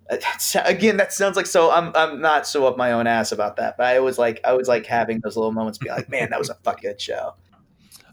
[0.08, 0.16] Uh,
[0.64, 1.70] again, that sounds like so.
[1.70, 4.52] I'm I'm not so up my own ass about that, but I was like I
[4.52, 7.34] was like having those little moments, be like, man, that was a fucking good show.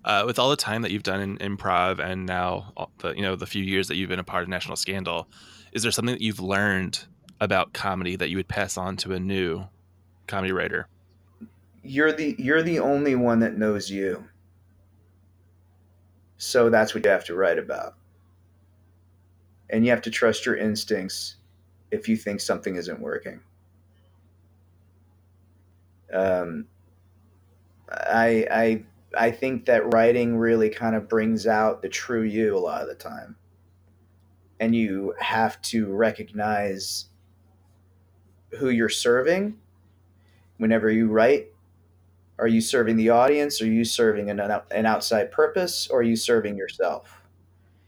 [0.06, 3.36] Uh, with all the time that you've done in improv and now the you know
[3.36, 5.28] the few years that you've been a part of National Scandal,
[5.72, 7.06] is there something that you've learned
[7.40, 9.66] about comedy that you would pass on to a new
[10.28, 10.88] comedy writer?
[11.84, 14.26] You're the you're the only one that knows you,
[16.38, 17.96] so that's what you have to write about,
[19.70, 21.36] and you have to trust your instincts
[21.94, 23.40] if you think something isn't working.
[26.12, 26.66] Um,
[27.90, 28.84] I I
[29.16, 32.88] I think that writing really kind of brings out the true you a lot of
[32.88, 33.36] the time.
[34.60, 37.06] And you have to recognize
[38.58, 39.58] who you're serving
[40.58, 41.48] whenever you write.
[42.40, 43.62] Are you serving the audience?
[43.62, 45.88] Are you serving an, an outside purpose?
[45.88, 47.22] Or are you serving yourself?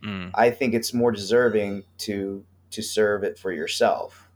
[0.04, 0.32] Mm.
[0.36, 2.44] I think it's more deserving to
[2.76, 4.30] to serve it for yourself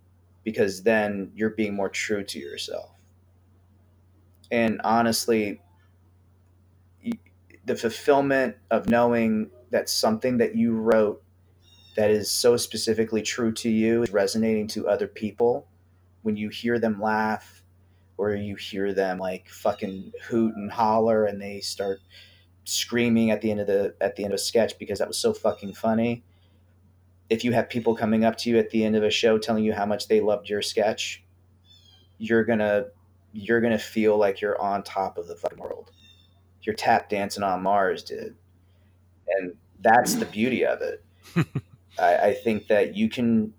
[0.44, 2.92] because then you're being more true to yourself.
[4.52, 5.62] And honestly,
[7.66, 11.22] the fulfillment of knowing that something that you wrote
[11.96, 15.68] that is so specifically true to you is resonating to other people
[16.22, 17.62] when you hear them laugh
[18.18, 22.00] or you hear them like fucking hoot and holler and they start
[22.64, 25.18] screaming at the end of the at the end of a sketch because that was
[25.18, 26.24] so fucking funny
[27.30, 29.64] if you have people coming up to you at the end of a show telling
[29.64, 31.24] you how much they loved your sketch
[32.18, 32.86] you're gonna
[33.34, 35.92] you're gonna feel like you're on top of the fucking world.
[36.64, 38.36] You're tap dancing on mars dude.
[39.28, 41.04] And that's the beauty of it.
[42.00, 43.54] I, I think that you can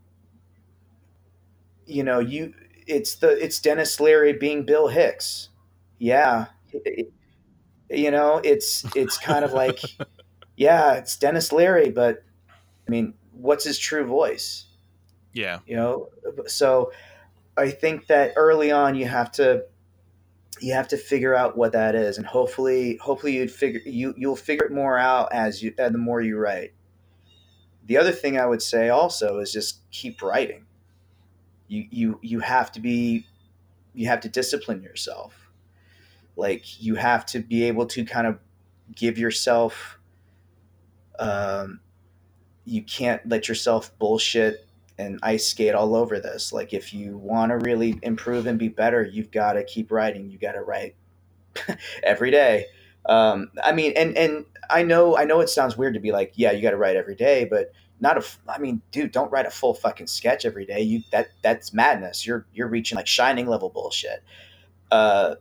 [1.86, 2.54] you know you
[2.86, 5.48] it's the it's denis leary being bill hicks.
[5.98, 6.46] Yeah.
[6.72, 7.12] It-
[7.90, 9.80] you know it's it's kind of like
[10.56, 12.22] yeah it's denis leary but
[12.86, 14.66] i mean what's his true voice?
[15.32, 15.60] Yeah.
[15.64, 16.08] you know
[16.48, 16.90] so
[17.56, 19.64] i think that early on you have to
[20.60, 22.18] you have to figure out what that is.
[22.18, 25.98] And hopefully hopefully you'd figure you you'll figure it more out as you uh, the
[25.98, 26.72] more you write.
[27.86, 30.66] The other thing i would say also is just keep writing.
[31.68, 33.26] You you you have to be
[33.94, 35.50] you have to discipline yourself.
[36.36, 38.38] Like you have to be able to kind of
[38.94, 39.98] give yourself
[41.18, 41.80] um
[42.64, 44.66] you can't let yourself bullshit
[44.98, 46.52] and ice skate all over this.
[46.52, 50.30] Like if you want to really improve and be better, you've got to keep writing.
[50.30, 50.94] You got to write
[52.02, 52.66] every day.
[53.06, 56.32] Um, I mean, and and I know I know it sounds weird to be like,
[56.36, 58.24] yeah, you got to write every day, but not a.
[58.48, 60.80] I mean, dude, don't write a full fucking sketch every day.
[60.82, 62.26] You that that's madness.
[62.26, 64.22] You're you're reaching like shining level bullshit.
[64.90, 65.36] Uh,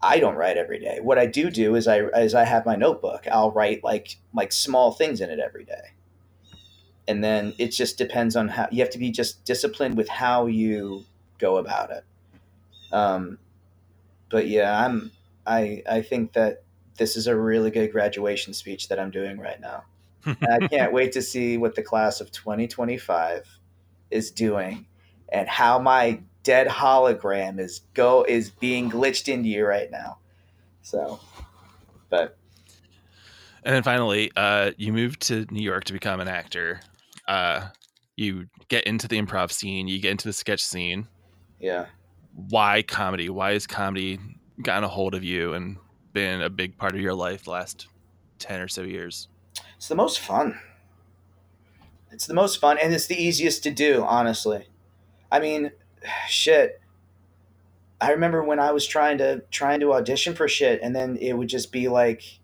[0.00, 1.00] I don't write every day.
[1.02, 3.26] What I do do is I is I have my notebook.
[3.30, 5.92] I'll write like like small things in it every day
[7.10, 10.46] and then it just depends on how you have to be just disciplined with how
[10.46, 11.04] you
[11.38, 12.04] go about it.
[12.92, 13.38] Um,
[14.30, 15.10] but yeah i'm
[15.46, 16.62] i i think that
[16.96, 19.84] this is a really good graduation speech that i'm doing right now.
[20.26, 23.58] I can't wait to see what the class of 2025
[24.10, 24.86] is doing
[25.30, 30.18] and how my dead hologram is go is being glitched into you right now.
[30.82, 31.20] So
[32.10, 32.36] but
[33.64, 36.80] And then finally, uh, you moved to New York to become an actor.
[37.30, 37.68] Uh,
[38.16, 41.06] you get into the improv scene, you get into the sketch scene.
[41.60, 41.86] yeah
[42.34, 43.28] Why comedy?
[43.28, 44.18] Why has comedy
[44.60, 45.76] gotten a hold of you and
[46.12, 47.86] been a big part of your life the last
[48.40, 49.28] 10 or so years?
[49.76, 50.58] It's the most fun.
[52.10, 54.66] It's the most fun, and it's the easiest to do, honestly.
[55.30, 55.70] I mean,
[56.28, 56.80] shit.
[58.00, 61.34] I remember when I was trying to trying to audition for shit, and then it
[61.34, 62.40] would just be like,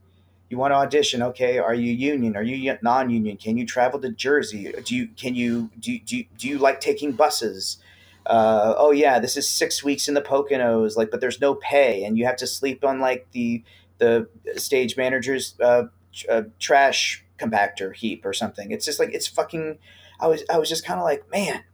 [0.49, 1.23] "You want to audition?
[1.23, 1.59] Okay.
[1.59, 2.37] Are you union?
[2.37, 3.37] Are you non-union?
[3.37, 4.73] Can you travel to Jersey?
[4.85, 7.79] Do you can you do do do you like taking buses?
[8.27, 12.05] Uh, oh yeah, this is six weeks in the Poconos, like, but there's no pay,
[12.05, 13.63] and you have to sleep on like the
[13.99, 15.85] the stage manager's uh,
[16.29, 18.71] uh, trash compactor heap or something.
[18.71, 19.79] It's just like it's fucking.
[20.19, 21.65] I was I was just kind of like, man,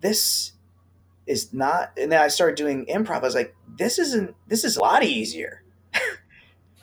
[0.00, 0.52] this
[1.26, 1.92] is not.
[1.96, 3.16] And then I started doing improv.
[3.16, 4.34] I was like, this isn't.
[4.48, 5.59] This is a lot easier.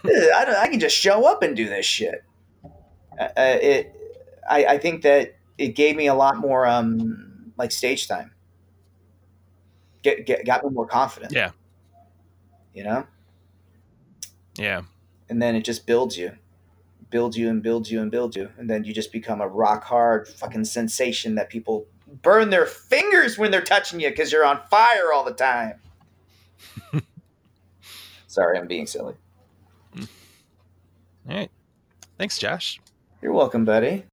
[0.09, 2.23] I, don't, I can just show up and do this shit.
[2.63, 3.29] Uh, uh,
[3.61, 3.93] it.
[4.49, 8.31] I, I think that it gave me a lot more um like stage time.
[10.03, 11.33] Get, get got me more confident.
[11.33, 11.51] Yeah.
[12.73, 13.07] You know
[14.57, 14.83] Yeah.
[15.29, 16.33] and then it just builds you
[17.09, 19.83] builds you and builds you and builds you and then you just become a rock
[19.85, 21.87] hard fucking sensation that people
[22.21, 25.79] burn their fingers when they're touching you because you're on fire all the time
[28.27, 29.15] sorry i'm being silly
[31.35, 31.51] right.
[32.17, 32.79] Thanks, Josh.
[33.21, 34.05] you're welcome buddy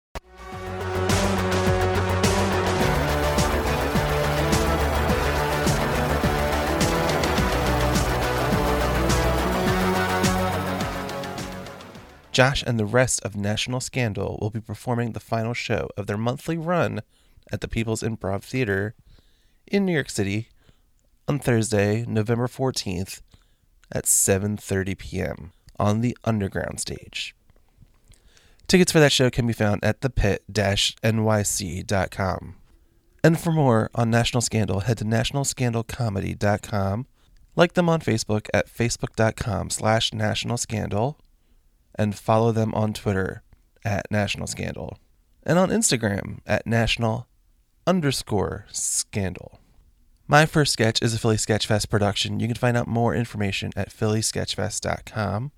[12.35, 16.19] Josh and the rest of National Scandal will be performing the final show of their
[16.19, 17.01] monthly run
[17.53, 18.97] at the People's Improv Theater
[19.69, 20.49] in New York City
[21.29, 23.23] on Thursday, November 14th
[23.93, 25.53] at 7:30 p.m.
[25.79, 27.37] on the Underground stage.
[28.67, 32.55] Tickets for that show can be found at thepit-nyc.com.
[33.23, 37.07] And for more on National Scandal, head to nationalscandalcomedy.com.
[37.57, 41.21] Like them on Facebook at facebook.com slash national scandal
[41.95, 43.43] and follow them on Twitter
[43.85, 44.99] at National Scandal
[45.45, 47.29] and on Instagram at National
[47.87, 49.61] underscore Scandal.
[50.27, 52.41] My first sketch is a Philly Sketchfest production.
[52.41, 55.53] You can find out more information at phillysketchfest.com.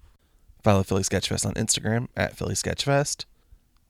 [0.67, 3.25] Follow Philly Sketchfest on Instagram at Philly Sketchfest.